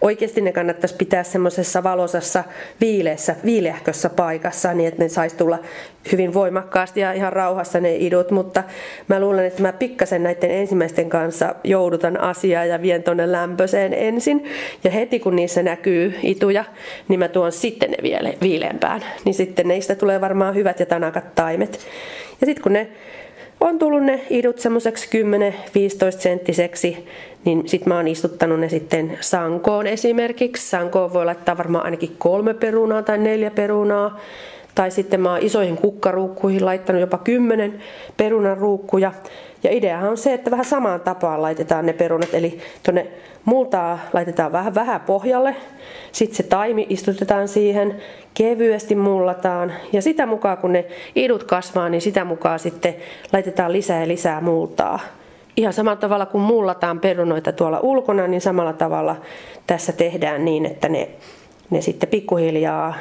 oikeasti 0.00 0.40
ne 0.40 0.52
kannattaisi 0.52 0.94
pitää 0.94 1.22
semmoisessa 1.22 1.82
valosassa 1.82 2.44
viileessä, 2.80 3.36
viileähkössä 3.44 4.10
paikassa, 4.10 4.74
niin 4.74 4.88
että 4.88 5.02
ne 5.02 5.08
saisi 5.08 5.36
tulla 5.36 5.58
hyvin 6.12 6.34
voimakkaasti 6.34 7.00
ja 7.00 7.12
ihan 7.12 7.32
rauhassa 7.32 7.80
ne 7.80 7.96
idut, 7.96 8.30
mutta 8.30 8.62
mä 9.08 9.20
luulen, 9.20 9.44
että 9.44 9.62
mä 9.62 9.72
pikkasen 9.72 10.22
näiden 10.22 10.50
ensimmäisten 10.50 11.10
kanssa 11.10 11.54
joudutan 11.64 12.20
asiaa 12.20 12.64
ja 12.64 12.82
vien 12.82 13.02
tonne 13.02 13.32
lämpöiseen 13.32 13.94
ensin. 13.94 14.44
Ja 14.84 14.90
heti 14.90 15.20
kun 15.20 15.36
niissä 15.36 15.62
näkyy 15.62 16.14
ituja, 16.22 16.64
niin 17.08 17.18
mä 17.18 17.28
tuon 17.28 17.52
sitten 17.52 17.90
ne 17.90 17.96
viileämpään. 18.42 19.00
Niin 19.24 19.34
sitten 19.34 19.68
neistä 19.68 19.94
tulee 19.94 20.20
varmaan 20.20 20.54
hyvät 20.54 20.80
ja 20.80 20.86
tanakat 20.86 21.34
taimet. 21.34 21.86
Ja 22.40 22.46
sitten 22.46 22.62
kun 22.62 22.72
ne 22.72 22.88
on 23.60 23.78
tullut 23.78 24.02
ne 24.02 24.20
idut 24.30 24.58
semmoiseksi 24.58 25.08
10-15 26.16 26.18
senttiseksi, 26.18 27.06
niin 27.44 27.68
sitten 27.68 27.88
mä 27.88 27.96
oon 27.96 28.08
istuttanut 28.08 28.60
ne 28.60 28.68
sitten 28.68 29.18
sankoon 29.20 29.86
esimerkiksi. 29.86 30.70
Sankoon 30.70 31.12
voi 31.12 31.24
laittaa 31.24 31.58
varmaan 31.58 31.84
ainakin 31.84 32.16
kolme 32.18 32.54
perunaa 32.54 33.02
tai 33.02 33.18
neljä 33.18 33.50
perunaa. 33.50 34.20
Tai 34.74 34.90
sitten 34.90 35.20
mä 35.20 35.30
oon 35.30 35.42
isoihin 35.42 35.76
kukkaruukkuihin 35.76 36.64
laittanut 36.64 37.00
jopa 37.00 37.18
kymmenen 37.18 37.78
perunan 38.16 38.58
ruukkuja. 38.58 39.12
Ja 39.62 39.70
ideahan 39.72 40.10
on 40.10 40.18
se, 40.18 40.34
että 40.34 40.50
vähän 40.50 40.64
samaan 40.64 41.00
tapaan 41.00 41.42
laitetaan 41.42 41.86
ne 41.86 41.92
perunat. 41.92 42.34
Eli 42.34 42.58
tuonne 42.82 43.06
multaa 43.44 43.98
laitetaan 44.12 44.52
vähän, 44.52 44.74
vähän 44.74 45.00
pohjalle. 45.00 45.56
Sitten 46.12 46.36
se 46.36 46.42
taimi 46.42 46.86
istutetaan 46.88 47.48
siihen, 47.48 48.02
kevyesti 48.34 48.94
mullataan. 48.94 49.72
Ja 49.92 50.02
sitä 50.02 50.26
mukaan 50.26 50.58
kun 50.58 50.72
ne 50.72 50.84
idut 51.16 51.44
kasvaa, 51.44 51.88
niin 51.88 52.00
sitä 52.00 52.24
mukaan 52.24 52.58
sitten 52.58 52.94
laitetaan 53.32 53.72
lisää 53.72 54.00
ja 54.00 54.08
lisää 54.08 54.40
multaa. 54.40 55.00
Ihan 55.56 55.72
samalla 55.72 55.96
tavalla 55.96 56.26
kuin 56.26 56.42
mullataan 56.42 57.00
perunoita 57.00 57.52
tuolla 57.52 57.80
ulkona, 57.80 58.26
niin 58.26 58.40
samalla 58.40 58.72
tavalla 58.72 59.16
tässä 59.66 59.92
tehdään 59.92 60.44
niin, 60.44 60.66
että 60.66 60.88
ne, 60.88 61.08
ne 61.70 61.80
sitten 61.80 62.08
pikkuhiljaa 62.08 62.94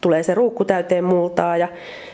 tulee 0.00 0.22
se 0.22 0.34
ruukku 0.34 0.64
täyteen 0.64 1.04
multaa 1.04 1.56
ja 1.56 1.68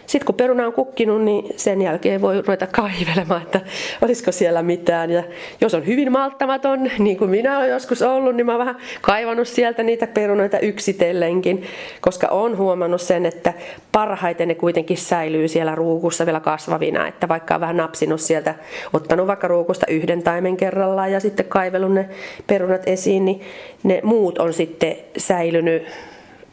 sitten 0.06 0.26
kun 0.26 0.34
peruna 0.34 0.66
on 0.66 0.72
kukkinut, 0.72 1.22
niin 1.22 1.52
sen 1.56 1.82
jälkeen 1.82 2.20
voi 2.20 2.42
ruveta 2.42 2.66
kaivelemaan, 2.66 3.42
että 3.42 3.60
olisiko 4.02 4.32
siellä 4.32 4.62
mitään. 4.62 5.10
Ja 5.10 5.22
jos 5.60 5.74
on 5.74 5.86
hyvin 5.86 6.12
malttamaton, 6.12 6.90
niin 6.98 7.16
kuin 7.16 7.30
minä 7.30 7.58
olen 7.58 7.70
joskus 7.70 8.02
ollut, 8.02 8.36
niin 8.36 8.46
mä 8.46 8.52
oon 8.52 8.58
vähän 8.58 8.76
kaivannut 9.00 9.48
sieltä 9.48 9.82
niitä 9.82 10.06
perunoita 10.06 10.58
yksitellenkin, 10.58 11.64
koska 12.00 12.28
on 12.28 12.56
huomannut 12.56 13.00
sen, 13.00 13.26
että 13.26 13.52
parhaiten 13.92 14.48
ne 14.48 14.54
kuitenkin 14.54 14.96
säilyy 14.96 15.48
siellä 15.48 15.74
ruukussa 15.74 16.26
vielä 16.26 16.40
kasvavina. 16.40 17.08
Että 17.08 17.28
vaikka 17.28 17.54
on 17.54 17.60
vähän 17.60 17.76
napsinut 17.76 18.20
sieltä, 18.20 18.54
ottanut 18.92 19.26
vaikka 19.26 19.48
ruukusta 19.48 19.86
yhden 19.86 20.22
taimen 20.22 20.56
kerrallaan 20.56 21.12
ja 21.12 21.20
sitten 21.20 21.46
kaivellut 21.46 21.92
ne 21.92 22.08
perunat 22.46 22.82
esiin, 22.86 23.24
niin 23.24 23.40
ne 23.82 24.00
muut 24.02 24.38
on 24.38 24.52
sitten 24.52 24.96
säilynyt 25.16 25.86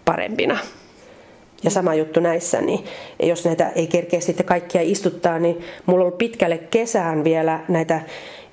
parempina. 0.05 0.57
Ja 1.63 1.69
sama 1.69 1.95
juttu 1.95 2.19
näissä, 2.19 2.61
niin 2.61 2.85
jos 3.23 3.45
näitä 3.45 3.69
ei 3.69 3.87
kerkeä 3.87 4.19
sitten 4.19 4.45
kaikkia 4.45 4.81
istuttaa, 4.81 5.39
niin 5.39 5.61
mulla 5.85 6.01
on 6.01 6.05
ollut 6.07 6.17
pitkälle 6.17 6.57
kesään 6.57 7.23
vielä 7.23 7.59
näitä 7.67 8.01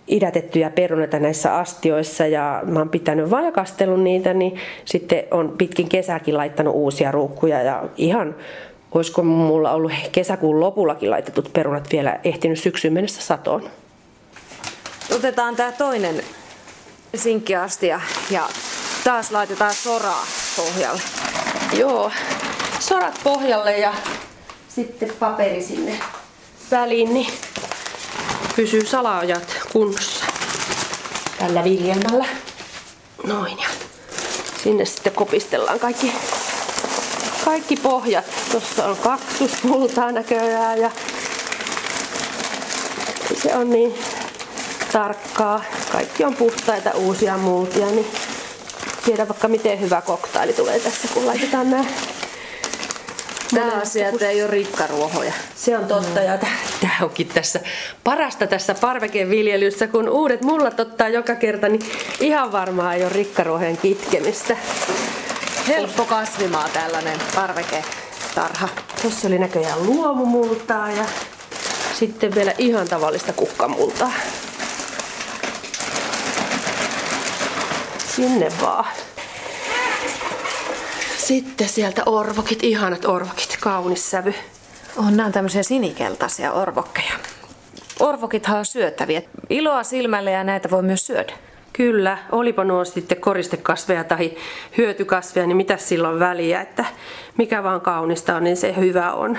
idätettyjä 0.08 0.70
perunoita 0.70 1.18
näissä 1.18 1.56
astioissa 1.56 2.26
ja 2.26 2.62
mä 2.66 2.78
oon 2.78 2.88
pitänyt 2.88 3.30
vajakastellut 3.30 4.00
niitä, 4.00 4.34
niin 4.34 4.56
sitten 4.84 5.24
on 5.30 5.54
pitkin 5.58 5.88
kesäkin 5.88 6.36
laittanut 6.36 6.74
uusia 6.74 7.12
ruukkuja 7.12 7.62
ja 7.62 7.84
ihan 7.96 8.34
olisiko 8.92 9.22
mulla 9.22 9.72
ollut 9.72 9.92
kesäkuun 10.12 10.60
lopullakin 10.60 11.10
laitetut 11.10 11.52
perunat 11.52 11.88
vielä 11.92 12.20
ehtinyt 12.24 12.58
syksyyn 12.58 12.92
mennessä 12.92 13.22
satoon. 13.22 13.70
Otetaan 15.16 15.56
tämä 15.56 15.72
toinen 15.72 16.22
sinkkiastia 17.14 18.00
ja 18.30 18.48
taas 19.04 19.32
laitetaan 19.32 19.74
soraa 19.74 20.26
pohjalle. 20.56 21.00
Joo, 21.78 22.10
sorat 22.80 23.20
pohjalle 23.24 23.78
ja 23.78 23.94
sitten 24.68 25.12
paperi 25.18 25.62
sinne 25.62 26.00
väliin, 26.70 27.14
niin 27.14 27.32
pysyy 28.56 28.86
salaojat 28.86 29.56
kunnossa 29.72 30.24
tällä 31.38 31.64
viljelmällä. 31.64 32.26
Noin 33.26 33.58
ja 33.58 33.68
sinne 34.62 34.84
sitten 34.84 35.12
kopistellaan 35.12 35.78
kaikki 35.78 36.12
kaikki 37.44 37.76
pohjat. 37.76 38.24
Tuossa 38.52 38.86
on 38.86 38.96
kaktusmultaa 38.96 40.12
näköjään 40.12 40.78
ja 40.78 40.90
se 43.42 43.56
on 43.56 43.70
niin 43.70 43.94
tarkkaa. 44.92 45.64
Kaikki 45.92 46.24
on 46.24 46.34
puhtaita 46.34 46.90
uusia 46.90 47.36
multia, 47.36 47.86
niin 47.86 48.06
tiedä 49.04 49.28
vaikka 49.28 49.48
miten 49.48 49.80
hyvä 49.80 50.00
koktaili 50.00 50.52
tulee 50.52 50.80
tässä, 50.80 51.08
kun 51.14 51.26
laitetaan 51.26 51.70
nämä 51.70 51.84
Nämä 53.52 53.72
asiat 53.72 54.22
ei 54.22 54.42
ole 54.42 54.50
rikkaruohoja. 54.50 55.32
Se 55.56 55.78
on 55.78 55.86
totta 55.86 56.20
ja 56.20 56.38
tämä 56.80 56.92
onkin 57.02 57.28
tässä 57.28 57.60
parasta 58.04 58.46
tässä 58.46 58.74
parvekeviljelyssä, 58.74 59.86
kun 59.86 60.08
uudet 60.08 60.42
mullat 60.42 60.80
ottaa 60.80 61.08
joka 61.08 61.34
kerta, 61.34 61.68
niin 61.68 61.82
ihan 62.20 62.52
varmaan 62.52 62.94
ei 62.94 63.02
ole 63.02 63.12
rikkaruohojen 63.12 63.76
kitkemistä. 63.76 64.56
Helppo 65.68 66.04
kasvimaa 66.04 66.68
tällainen 66.68 67.18
parveketarha. 67.34 68.68
Tuossa 69.02 69.28
oli 69.28 69.38
näköjään 69.38 69.86
luomumultaa 69.86 70.90
ja 70.90 71.04
sitten 71.94 72.34
vielä 72.34 72.52
ihan 72.58 72.88
tavallista 72.88 73.32
kukkamultaa. 73.32 74.12
Sinne 78.16 78.48
vaan. 78.62 79.07
Sitten 81.28 81.68
sieltä 81.68 82.02
orvokit, 82.06 82.62
ihanat 82.62 83.04
orvokit, 83.04 83.58
kaunis 83.60 84.10
sävy. 84.10 84.34
On 84.96 85.16
nämä 85.16 85.30
tämmöisiä 85.30 85.62
sinikeltaisia 85.62 86.52
orvokkeja. 86.52 87.12
Orvokithan 88.00 88.58
on 88.58 88.64
syöttäviä. 88.64 89.22
Iloa 89.50 89.82
silmälle 89.82 90.30
ja 90.30 90.44
näitä 90.44 90.70
voi 90.70 90.82
myös 90.82 91.06
syödä. 91.06 91.32
Kyllä, 91.72 92.18
olipa 92.32 92.64
nuo 92.64 92.84
sitten 92.84 93.20
koristekasveja 93.20 94.04
tai 94.04 94.32
hyötykasveja, 94.78 95.46
niin 95.46 95.56
mitä 95.56 95.76
silloin 95.76 96.18
väliä, 96.18 96.60
että 96.60 96.84
mikä 97.36 97.62
vaan 97.62 97.80
kaunista 97.80 98.36
on, 98.36 98.44
niin 98.44 98.56
se 98.56 98.76
hyvä 98.76 99.12
on. 99.12 99.38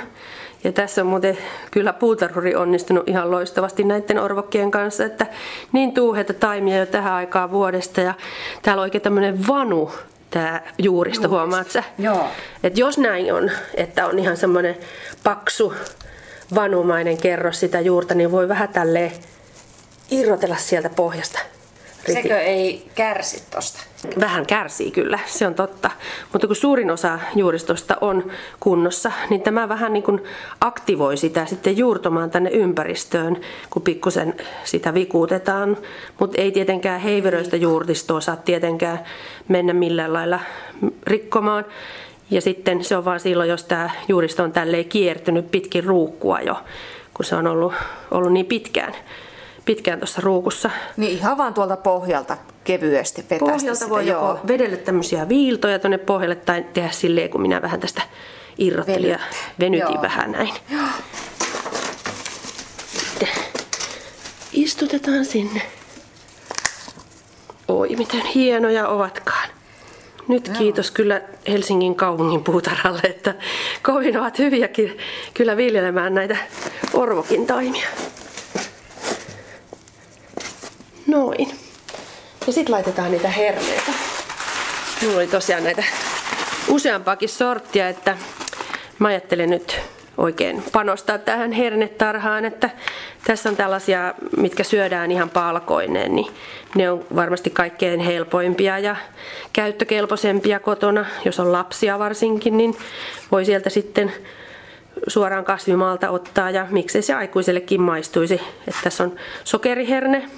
Ja 0.63 0.71
tässä 0.71 1.01
on 1.01 1.07
muuten 1.07 1.37
kyllä 1.71 1.93
puutarhuri 1.93 2.55
onnistunut 2.55 3.09
ihan 3.09 3.31
loistavasti 3.31 3.83
näiden 3.83 4.19
orvokkien 4.19 4.71
kanssa, 4.71 5.05
että 5.05 5.25
niin 5.71 5.93
tuuheita 5.93 6.33
taimia 6.33 6.77
jo 6.77 6.85
tähän 6.85 7.13
aikaan 7.13 7.51
vuodesta 7.51 8.01
ja 8.01 8.13
täällä 8.61 8.81
on 8.81 8.83
oikein 8.83 9.01
tämmöinen 9.01 9.47
vanu 9.47 9.91
tämä 10.29 10.61
juuristo, 10.77 11.29
huomaat 11.29 11.71
sä? 11.71 11.83
Joo. 11.97 12.27
Et 12.63 12.77
jos 12.77 12.97
näin 12.97 13.33
on, 13.33 13.51
että 13.75 14.07
on 14.07 14.19
ihan 14.19 14.37
semmoinen 14.37 14.77
paksu 15.23 15.73
vanumainen 16.55 17.17
kerros 17.17 17.59
sitä 17.59 17.79
juurta, 17.79 18.13
niin 18.15 18.31
voi 18.31 18.47
vähän 18.47 18.69
tälleen 18.69 19.11
irrotella 20.11 20.55
sieltä 20.55 20.89
pohjasta. 20.89 21.39
Sekö 22.13 22.39
ei 22.39 22.85
kärsi 22.95 23.43
tosta? 23.51 23.79
Vähän 24.19 24.45
kärsii 24.45 24.91
kyllä, 24.91 25.19
se 25.25 25.47
on 25.47 25.55
totta. 25.55 25.91
Mutta 26.33 26.47
kun 26.47 26.55
suurin 26.55 26.91
osa 26.91 27.19
juuristosta 27.35 27.97
on 28.01 28.31
kunnossa, 28.59 29.11
niin 29.29 29.41
tämä 29.41 29.69
vähän 29.69 29.93
niin 29.93 30.03
kuin 30.03 30.23
aktivoi 30.61 31.17
sitä 31.17 31.45
sitten 31.45 31.77
juurtomaan 31.77 32.31
tänne 32.31 32.49
ympäristöön, 32.49 33.37
kun 33.69 33.81
pikkusen 33.81 34.33
sitä 34.63 34.93
vikuutetaan. 34.93 35.77
Mutta 36.19 36.41
ei 36.41 36.51
tietenkään 36.51 37.01
heiveröistä 37.01 37.57
juurtistoa 37.57 38.21
saa 38.21 38.35
tietenkään 38.35 38.99
mennä 39.47 39.73
millään 39.73 40.13
lailla 40.13 40.39
rikkomaan. 41.07 41.65
Ja 42.31 42.41
sitten 42.41 42.83
se 42.83 42.97
on 42.97 43.05
vaan 43.05 43.19
silloin, 43.19 43.49
jos 43.49 43.63
tämä 43.63 43.89
juuristo 44.07 44.43
on 44.43 44.51
tälleen 44.51 44.85
kiertynyt 44.85 45.51
pitkin 45.51 45.83
ruukkua 45.83 46.41
jo, 46.41 46.55
kun 47.13 47.25
se 47.25 47.35
on 47.35 47.47
ollut, 47.47 47.73
ollut 48.11 48.33
niin 48.33 48.45
pitkään 48.45 48.93
pitkään 49.69 49.99
tuossa 49.99 50.21
ruukussa. 50.21 50.69
Niin 50.97 51.11
ihan 51.11 51.37
vaan 51.37 51.53
tuolta 51.53 51.77
pohjalta 51.77 52.37
kevyesti 52.63 53.21
vetästä 53.21 53.45
Pohjalta 53.45 53.75
sitä, 53.75 53.89
voi 53.89 54.07
joo. 54.07 54.29
joko 54.29 54.47
vedellä 54.47 54.77
tämmöisiä 54.77 55.29
viiltoja 55.29 55.79
tuonne 55.79 55.97
pohjalle 55.97 56.35
tai 56.35 56.65
tehdä 56.73 56.89
silleen, 56.91 57.29
kun 57.29 57.41
minä 57.41 57.61
vähän 57.61 57.79
tästä 57.79 58.01
irrottelin 58.57 59.09
ja 59.09 59.19
venytin 59.59 59.93
Joo. 59.93 60.01
vähän 60.01 60.31
näin. 60.31 60.53
Sitten 62.87 63.27
istutetaan 64.53 65.25
sinne. 65.25 65.61
Oi, 67.67 67.95
miten 67.97 68.25
hienoja 68.25 68.87
ovatkaan. 68.87 69.49
Nyt 70.27 70.49
kiitos 70.57 70.91
kyllä 70.91 71.21
Helsingin 71.47 71.95
kaupungin 71.95 72.43
puutarhalle, 72.43 73.01
että 73.03 73.35
kovin 73.83 74.17
ovat 74.17 74.39
hyviäkin 74.39 74.97
kyllä 75.33 75.57
viljelemään 75.57 76.13
näitä 76.13 76.37
orvokin 76.93 77.47
taimia. 77.47 77.87
Noin. 81.09 81.47
Ja 82.47 82.53
sitten 82.53 82.73
laitetaan 82.73 83.11
niitä 83.11 83.29
herneitä. 83.29 83.91
Mulla 85.01 85.17
oli 85.17 85.27
tosiaan 85.27 85.63
näitä 85.63 85.83
useampaakin 86.67 87.29
sorttia, 87.29 87.89
että 87.89 88.17
mä 88.99 89.07
ajattelen 89.07 89.49
nyt 89.49 89.81
oikein 90.17 90.63
panostaa 90.71 91.17
tähän 91.17 91.51
hernetarhaan, 91.51 92.45
että 92.45 92.69
tässä 93.23 93.49
on 93.49 93.55
tällaisia, 93.55 94.13
mitkä 94.37 94.63
syödään 94.63 95.11
ihan 95.11 95.29
palkoineen, 95.29 96.15
niin 96.15 96.33
ne 96.75 96.91
on 96.91 97.05
varmasti 97.15 97.49
kaikkein 97.49 97.99
helpoimpia 97.99 98.79
ja 98.79 98.95
käyttökelpoisempia 99.53 100.59
kotona. 100.59 101.05
Jos 101.25 101.39
on 101.39 101.51
lapsia 101.51 101.99
varsinkin, 101.99 102.57
niin 102.57 102.77
voi 103.31 103.45
sieltä 103.45 103.69
sitten 103.69 104.13
suoraan 105.07 105.45
kasvimaalta 105.45 106.09
ottaa 106.09 106.51
ja 106.51 106.67
miksei 106.69 107.01
se 107.01 107.13
aikuisellekin 107.13 107.81
maistuisi. 107.81 108.41
Että 108.67 108.81
tässä 108.83 109.03
on 109.03 109.15
sokeriherne, 109.43 110.29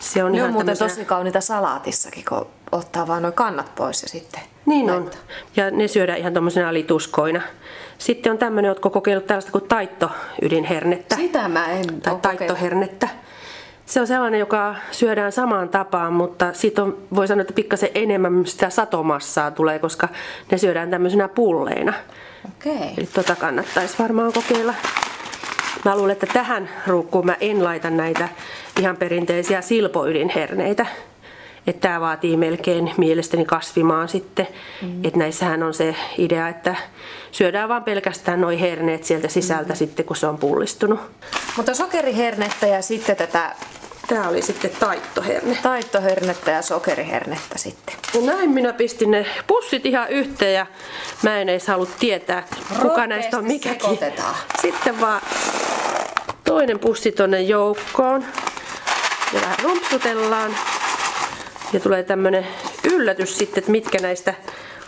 se 0.00 0.24
on 0.24 0.32
Ne 0.32 0.38
ihan 0.38 0.48
on 0.48 0.52
muuten 0.52 0.76
tämmöisiä- 0.76 0.96
tosi 0.96 1.08
kauniita 1.08 1.40
salaatissakin, 1.40 2.24
kun 2.28 2.46
ottaa 2.72 3.06
vaan 3.06 3.22
noin 3.22 3.34
kannat 3.34 3.74
pois 3.74 4.02
ja 4.02 4.08
sitten 4.08 4.40
Niin 4.66 4.90
on. 4.90 4.96
laittaa. 5.00 5.20
Ja 5.56 5.70
ne 5.70 5.88
syödään 5.88 6.18
ihan 6.18 6.32
tuommoisena 6.32 6.68
alituskoina. 6.68 7.40
Sitten 7.98 8.32
on 8.32 8.38
tämmöinen, 8.38 8.70
ootko 8.70 8.90
kokeillut 8.90 9.26
tällaista 9.26 9.52
kuin 9.52 9.68
taittoydinhernettä? 9.68 11.16
Sitä 11.16 11.48
mä 11.48 11.66
en 11.66 12.00
Tai 12.00 12.16
taittohernettä. 12.22 13.08
Se 13.86 14.00
on 14.00 14.06
sellainen, 14.06 14.40
joka 14.40 14.74
syödään 14.90 15.32
samaan 15.32 15.68
tapaan, 15.68 16.12
mutta 16.12 16.52
siitä 16.52 16.82
on, 16.82 16.98
voi 17.14 17.28
sanoa, 17.28 17.40
että 17.40 17.52
pikkasen 17.54 17.88
enemmän 17.94 18.46
sitä 18.46 18.70
satomassaa 18.70 19.50
tulee, 19.50 19.78
koska 19.78 20.08
ne 20.50 20.58
syödään 20.58 20.90
tämmöisenä 20.90 21.28
pulleina. 21.28 21.92
Okei. 22.48 22.94
Eli 22.98 23.06
tota 23.06 23.36
kannattaisi 23.36 23.94
varmaan 23.98 24.32
kokeilla. 24.32 24.74
Mä 25.86 25.96
luulen, 25.96 26.12
että 26.12 26.26
tähän 26.26 26.68
ruukkuun 26.86 27.26
mä 27.26 27.36
en 27.40 27.64
laita 27.64 27.90
näitä 27.90 28.28
ihan 28.80 28.96
perinteisiä 28.96 29.60
silpoydinherneitä. 29.60 30.86
Että 31.66 31.88
tämä 31.88 32.00
vaatii 32.00 32.36
melkein 32.36 32.92
mielestäni 32.96 33.44
kasvimaan 33.44 34.08
sitten. 34.08 34.48
Mm. 34.82 35.04
Että 35.04 35.18
näissähän 35.18 35.62
on 35.62 35.74
se 35.74 35.96
idea, 36.18 36.48
että 36.48 36.76
syödään 37.32 37.68
vaan 37.68 37.84
pelkästään 37.84 38.40
noin 38.40 38.58
herneet 38.58 39.04
sieltä 39.04 39.28
sisältä 39.28 39.72
mm. 39.72 39.76
sitten, 39.76 40.04
kun 40.04 40.16
se 40.16 40.26
on 40.26 40.38
pullistunut. 40.38 41.00
Mutta 41.56 41.74
sokerihernettä 41.74 42.66
ja 42.66 42.82
sitten 42.82 43.16
tätä 43.16 43.54
Tämä 44.06 44.28
oli 44.28 44.42
sitten 44.42 44.70
taittoherne. 44.80 45.58
taittohernettä 45.62 46.50
ja 46.50 46.62
sokerihernettä 46.62 47.58
sitten. 47.58 47.94
Ja 48.14 48.20
näin 48.20 48.50
minä 48.50 48.72
pistin 48.72 49.10
ne 49.10 49.26
pussit 49.46 49.86
ihan 49.86 50.08
yhteen 50.08 50.54
ja 50.54 50.66
mä 51.22 51.38
en 51.38 51.48
edes 51.48 51.66
halua 51.66 51.86
tietää, 51.98 52.42
kuka 52.68 52.82
Rohkeasti 52.82 53.08
näistä 53.08 53.38
on 53.38 53.44
mikäkin. 53.44 53.80
sekoitetaan. 53.80 54.34
Sitten 54.62 55.00
vaan 55.00 55.20
toinen 56.44 56.78
pussi 56.78 57.12
tonne 57.12 57.40
joukkoon 57.40 58.24
ja 59.32 59.40
vähän 59.40 59.56
rumpsutellaan. 59.62 60.56
Ja 61.72 61.80
tulee 61.80 62.02
tämmönen 62.02 62.46
yllätys 62.84 63.38
sitten, 63.38 63.58
että 63.58 63.70
mitkä 63.70 63.98
näistä 63.98 64.34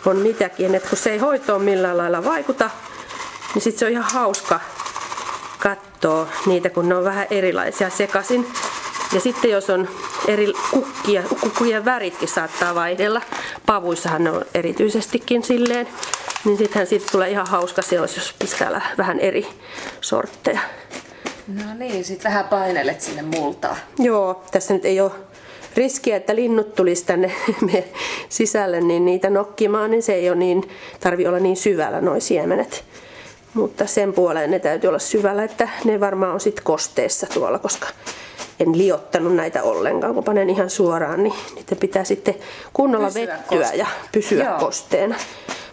on 0.05 0.17
mitäkin. 0.17 0.75
Et 0.75 0.89
kun 0.89 0.97
se 0.97 1.11
ei 1.11 1.17
hoitoon 1.17 1.61
millään 1.61 1.97
lailla 1.97 2.23
vaikuta, 2.23 2.69
niin 3.53 3.61
sitten 3.61 3.79
se 3.79 3.85
on 3.85 3.91
ihan 3.91 4.11
hauska 4.13 4.59
katsoa 5.59 6.27
niitä, 6.45 6.69
kun 6.69 6.89
ne 6.89 6.95
on 6.95 7.03
vähän 7.03 7.27
erilaisia 7.31 7.89
sekaisin. 7.89 8.47
Ja 9.13 9.19
sitten 9.19 9.51
jos 9.51 9.69
on 9.69 9.87
eri 10.27 10.53
kukkia, 10.71 11.23
kukkien 11.41 11.85
väritkin 11.85 12.27
saattaa 12.27 12.75
vaihdella, 12.75 13.21
pavuissahan 13.65 14.23
ne 14.23 14.31
on 14.31 14.45
erityisestikin 14.53 15.43
silleen, 15.43 15.87
niin 16.45 16.57
sittenhän 16.57 16.87
siitä 16.87 17.05
tulee 17.11 17.29
ihan 17.29 17.47
hauska 17.47 17.81
seos, 17.81 18.15
jos 18.15 18.35
pistää 18.39 18.93
vähän 18.97 19.19
eri 19.19 19.47
sortteja. 20.01 20.59
No 21.47 21.73
niin, 21.77 22.05
sitten 22.05 22.31
vähän 22.31 22.47
painelet 22.47 23.01
sinne 23.01 23.21
multaa. 23.21 23.75
Joo, 23.99 24.43
tässä 24.51 24.73
nyt 24.73 24.85
ei 24.85 25.01
ole 25.01 25.11
riskiä, 25.75 26.17
että 26.17 26.35
linnut 26.35 26.75
tulisi 26.75 27.05
tänne 27.05 27.35
sisälle, 28.29 28.81
niin 28.81 29.05
niitä 29.05 29.29
nokkimaan, 29.29 29.91
niin 29.91 30.03
se 30.03 30.13
ei 30.13 30.29
ole 30.29 30.37
niin, 30.37 30.69
tarvi 30.99 31.27
olla 31.27 31.39
niin 31.39 31.57
syvällä 31.57 32.01
noin 32.01 32.21
siemenet. 32.21 32.83
Mutta 33.53 33.85
sen 33.85 34.13
puoleen 34.13 34.51
ne 34.51 34.59
täytyy 34.59 34.87
olla 34.87 34.99
syvällä, 34.99 35.43
että 35.43 35.69
ne 35.83 35.99
varmaan 35.99 36.33
on 36.33 36.39
sitten 36.39 36.63
kosteessa 36.63 37.27
tuolla, 37.33 37.59
koska 37.59 37.87
en 38.59 38.77
liottanut 38.77 39.35
näitä 39.35 39.63
ollenkaan. 39.63 40.13
Kun 40.13 40.23
panen 40.23 40.49
ihan 40.49 40.69
suoraan, 40.69 41.23
niin 41.23 41.35
niiden 41.55 41.77
pitää 41.77 42.03
sitten 42.03 42.35
kunnolla 42.73 43.07
Pysyä 43.07 43.21
vettyä 43.21 43.57
kosteena. 43.57 43.77
ja 43.77 43.87
pysyä 44.11 44.43
Joo. 44.43 44.59
kosteena. 44.59 45.15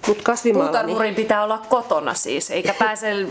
Mutta 0.07 0.23
kasvimaalla... 0.23 0.71
Puutarhurin 0.71 1.03
niin... 1.03 1.15
pitää 1.15 1.45
olla 1.45 1.63
kotona 1.69 2.15
siis, 2.15 2.51
eikä 2.51 2.75
pääse 2.85 3.27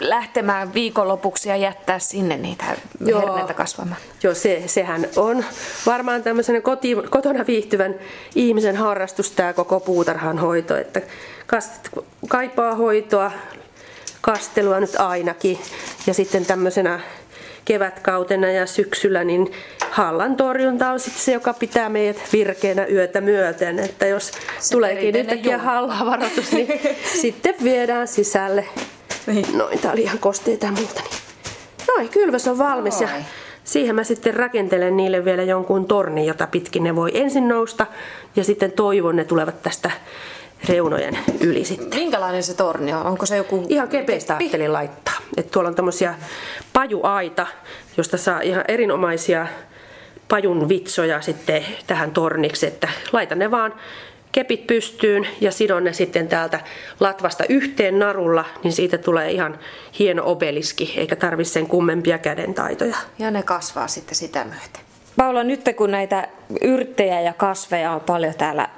lähtemään 0.00 0.74
viikonlopuksi 0.74 1.48
ja 1.48 1.56
jättää 1.56 1.98
sinne 1.98 2.36
niitä 2.36 2.64
Joo. 3.00 3.20
herneitä 3.20 3.54
kasvamaan. 3.54 4.00
Joo, 4.22 4.34
se, 4.34 4.62
sehän 4.66 5.08
on 5.16 5.44
varmaan 5.86 6.22
tämmöisen 6.22 6.62
koti, 6.62 6.96
kotona 7.10 7.46
viihtyvän 7.46 7.94
ihmisen 8.34 8.76
harrastus 8.76 9.30
tämä 9.30 9.52
koko 9.52 9.80
puutarhan 9.80 10.38
hoito, 10.38 10.76
että 10.76 11.00
kastit 11.46 11.90
kaipaa 12.28 12.74
hoitoa, 12.74 13.32
kastelua 14.20 14.80
nyt 14.80 14.96
ainakin. 14.96 15.58
Ja 16.06 16.14
sitten 16.14 16.46
tämmöisenä 16.46 17.00
kevätkautena 17.68 18.50
ja 18.50 18.66
syksyllä, 18.66 19.24
niin 19.24 19.52
hallan 19.90 20.36
torjunta 20.36 20.90
on 20.90 21.00
sitten 21.00 21.22
se, 21.22 21.32
joka 21.32 21.52
pitää 21.52 21.88
meidät 21.88 22.16
virkeänä 22.32 22.86
yötä 22.86 23.20
myöten. 23.20 23.78
Että 23.78 24.06
jos 24.06 24.32
se 24.58 24.72
tuleekin 24.72 25.16
yhtäkkiä 25.16 25.58
hallaa 25.58 26.06
varoitus, 26.06 26.52
niin 26.52 26.68
sitten 27.22 27.54
viedään 27.64 28.08
sisälle. 28.08 28.64
Niin. 29.26 29.58
Noin, 29.58 29.78
tää 29.78 29.92
oli 29.92 30.02
ihan 30.02 30.18
kosteita 30.18 30.66
ja 30.66 30.72
muuta. 30.72 31.00
Niin. 31.00 31.20
Noin, 31.88 32.08
kylväs 32.08 32.48
on 32.48 32.58
valmis 32.58 33.00
Noin. 33.00 33.14
ja 33.14 33.22
siihen 33.64 33.94
mä 33.94 34.04
sitten 34.04 34.34
rakentelen 34.34 34.96
niille 34.96 35.24
vielä 35.24 35.42
jonkun 35.42 35.86
tornin, 35.86 36.26
jota 36.26 36.46
pitkin 36.46 36.84
ne 36.84 36.96
voi 36.96 37.10
ensin 37.14 37.48
nousta 37.48 37.86
ja 38.36 38.44
sitten 38.44 38.72
toivon 38.72 39.16
ne 39.16 39.24
tulevat 39.24 39.62
tästä 39.62 39.90
reunojen 40.68 41.18
yli 41.40 41.64
sitten. 41.64 42.00
Minkälainen 42.00 42.42
se 42.42 42.54
torni 42.54 42.92
on? 42.92 43.06
Onko 43.06 43.26
se 43.26 43.36
joku... 43.36 43.66
Ihan 43.68 43.88
kepeistä 43.88 44.36
ajattelin 44.36 44.72
laittaa. 44.72 45.14
Että 45.36 45.52
tuolla 45.52 45.68
on 45.68 45.74
tämmöisiä 45.74 46.14
pajuaita, 46.72 47.46
josta 47.96 48.16
saa 48.16 48.40
ihan 48.40 48.64
erinomaisia 48.68 49.46
pajun 50.28 50.68
vitsoja 50.68 51.20
sitten 51.20 51.66
tähän 51.86 52.10
torniksi, 52.10 52.66
että 52.66 52.88
laitan 53.12 53.38
ne 53.38 53.50
vaan 53.50 53.74
kepit 54.32 54.66
pystyyn 54.66 55.26
ja 55.40 55.52
sidon 55.52 55.84
ne 55.84 55.92
sitten 55.92 56.28
täältä 56.28 56.60
latvasta 57.00 57.44
yhteen 57.48 57.98
narulla, 57.98 58.44
niin 58.64 58.72
siitä 58.72 58.98
tulee 58.98 59.30
ihan 59.30 59.58
hieno 59.98 60.22
obeliski, 60.26 60.94
eikä 60.96 61.16
tarvitse 61.16 61.52
sen 61.52 61.66
kummempia 61.66 62.18
kädentaitoja. 62.18 62.96
Ja 63.18 63.30
ne 63.30 63.42
kasvaa 63.42 63.88
sitten 63.88 64.14
sitä 64.14 64.44
myöten. 64.44 64.82
Paula, 65.16 65.44
nyt 65.44 65.60
kun 65.76 65.90
näitä 65.90 66.28
yrttejä 66.60 67.20
ja 67.20 67.32
kasveja 67.32 67.92
on 67.92 68.00
paljon 68.00 68.34
täällä 68.34 68.68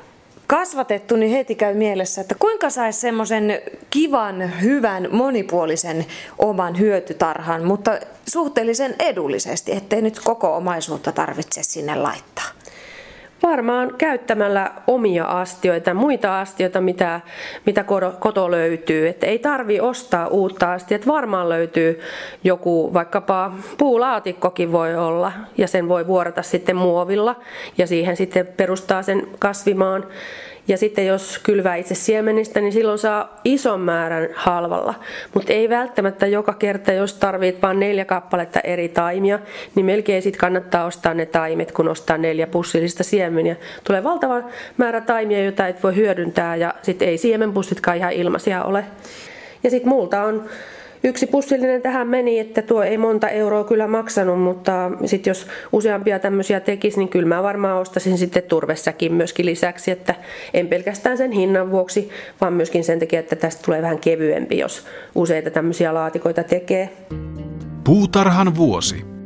kasvatettu, 0.51 1.17
niin 1.17 1.33
heti 1.33 1.55
käy 1.55 1.75
mielessä, 1.75 2.21
että 2.21 2.35
kuinka 2.39 2.71
saisi 2.71 3.01
semmoisen 3.01 3.61
kivan, 3.91 4.61
hyvän, 4.61 5.09
monipuolisen 5.11 6.07
oman 6.39 6.79
hyötytarhan, 6.79 7.65
mutta 7.65 7.99
suhteellisen 8.29 8.95
edullisesti, 8.99 9.73
ettei 9.73 10.03
nyt 10.03 10.21
koko 10.21 10.57
omaisuutta 10.57 11.13
tarvitse 11.13 11.63
sinne 11.63 11.95
laittaa. 11.95 12.60
Varmaan 13.51 13.95
käyttämällä 13.99 14.71
omia 14.87 15.25
astioita, 15.25 15.95
muita 15.95 16.41
astioita, 16.41 16.81
mitä, 16.81 17.21
mitä 17.67 17.85
koto 18.19 18.51
löytyy. 18.51 19.09
Että 19.09 19.27
ei 19.27 19.39
tarvi 19.39 19.81
ostaa 19.81 20.27
uutta 20.27 20.73
astiaa. 20.73 21.01
Varmaan 21.07 21.49
löytyy 21.49 22.01
joku, 22.45 22.95
vaikkapa 22.95 23.53
puulaatikkokin 23.79 24.73
voi 24.73 24.97
olla, 24.97 25.33
ja 25.59 25.69
sen 25.69 25.89
voi 25.89 26.07
vuorata 26.07 26.43
sitten 26.43 26.77
muovilla, 26.77 27.37
ja 27.79 27.87
siihen 27.87 28.17
sitten 28.17 28.47
perustaa 28.47 29.03
sen 29.03 29.29
kasvimaan. 29.39 30.07
Ja 30.69 30.77
sitten 30.77 31.07
jos 31.07 31.39
kylvää 31.43 31.77
itse 31.77 31.95
siemenistä, 31.95 32.61
niin 32.61 32.73
silloin 32.73 32.99
saa 32.99 33.41
ison 33.45 33.81
määrän 33.81 34.29
halvalla. 34.35 34.95
Mutta 35.35 35.53
ei 35.53 35.69
välttämättä 35.69 36.27
joka 36.27 36.53
kerta, 36.53 36.93
jos 36.93 37.15
tarvit 37.15 37.63
vain 37.63 37.81
neljä 37.81 38.05
kappaletta 38.05 38.61
eri 38.61 38.89
taimia, 38.89 39.39
niin 39.75 39.87
melkein 39.87 40.23
sitten 40.23 40.41
kannattaa 40.41 40.85
ostaa 40.85 41.15
ne 41.15 41.27
taimet, 41.27 41.73
kun 41.73 41.89
ostaa 41.89 42.19
neljä 42.19 42.47
pussillista 42.47 43.05
siemeniä. 43.05 43.57
Tulee 43.85 44.05
valtava 44.05 44.43
määrä 44.77 45.01
taimia, 45.01 45.45
joita 45.45 45.69
et 45.69 45.83
voi 45.83 45.97
hyödyntää 45.97 46.57
ja 46.57 46.75
sitten 46.83 47.09
ei 47.09 47.19
siemenpussitkaan 47.19 47.97
ihan 47.97 48.13
ilmaisia 48.13 48.65
ole. 48.65 48.85
Ja 49.63 49.71
sitten 49.71 49.89
multa 49.89 50.23
on 50.23 50.45
Yksi 51.05 51.27
pussillinen 51.27 51.83
tähän 51.83 52.09
meni, 52.09 52.39
että 52.39 52.63
tuo 52.63 52.83
ei 52.83 52.99
monta 52.99 53.29
euroa 53.29 53.65
kyllä 53.65 53.87
maksanut, 53.87 54.41
mutta 54.41 54.91
sitten 55.05 55.31
jos 55.31 55.47
useampia 55.73 56.19
tämmöisiä 56.19 56.61
tekisi, 56.61 56.99
niin 56.99 57.09
kyllä 57.09 57.29
mä 57.29 57.43
varmaan 57.43 57.81
ostaisin 57.81 58.19
sitten 58.19 58.43
turvessakin 58.43 59.15
myöskin 59.15 59.47
lisäksi, 59.47 59.91
että 59.91 60.15
en 60.55 60.69
pelkästään 60.69 61.17
sen 61.17 61.31
hinnan 61.33 61.71
vuoksi, 61.71 62.11
vaan 62.41 62.53
myöskin 62.53 62.85
sen 62.85 62.99
takia, 62.99 63.21
että 63.21 63.37
tästä 63.37 63.63
tulee 63.65 63.83
vähän 63.83 63.99
kevyempi, 63.99 64.59
jos 64.59 64.85
useita 65.15 65.51
tämmöisiä 65.51 65.95
laatikoita 65.95 66.45
tekee. 66.45 66.91
Puutarhan 67.85 68.57
vuosi. 68.57 69.20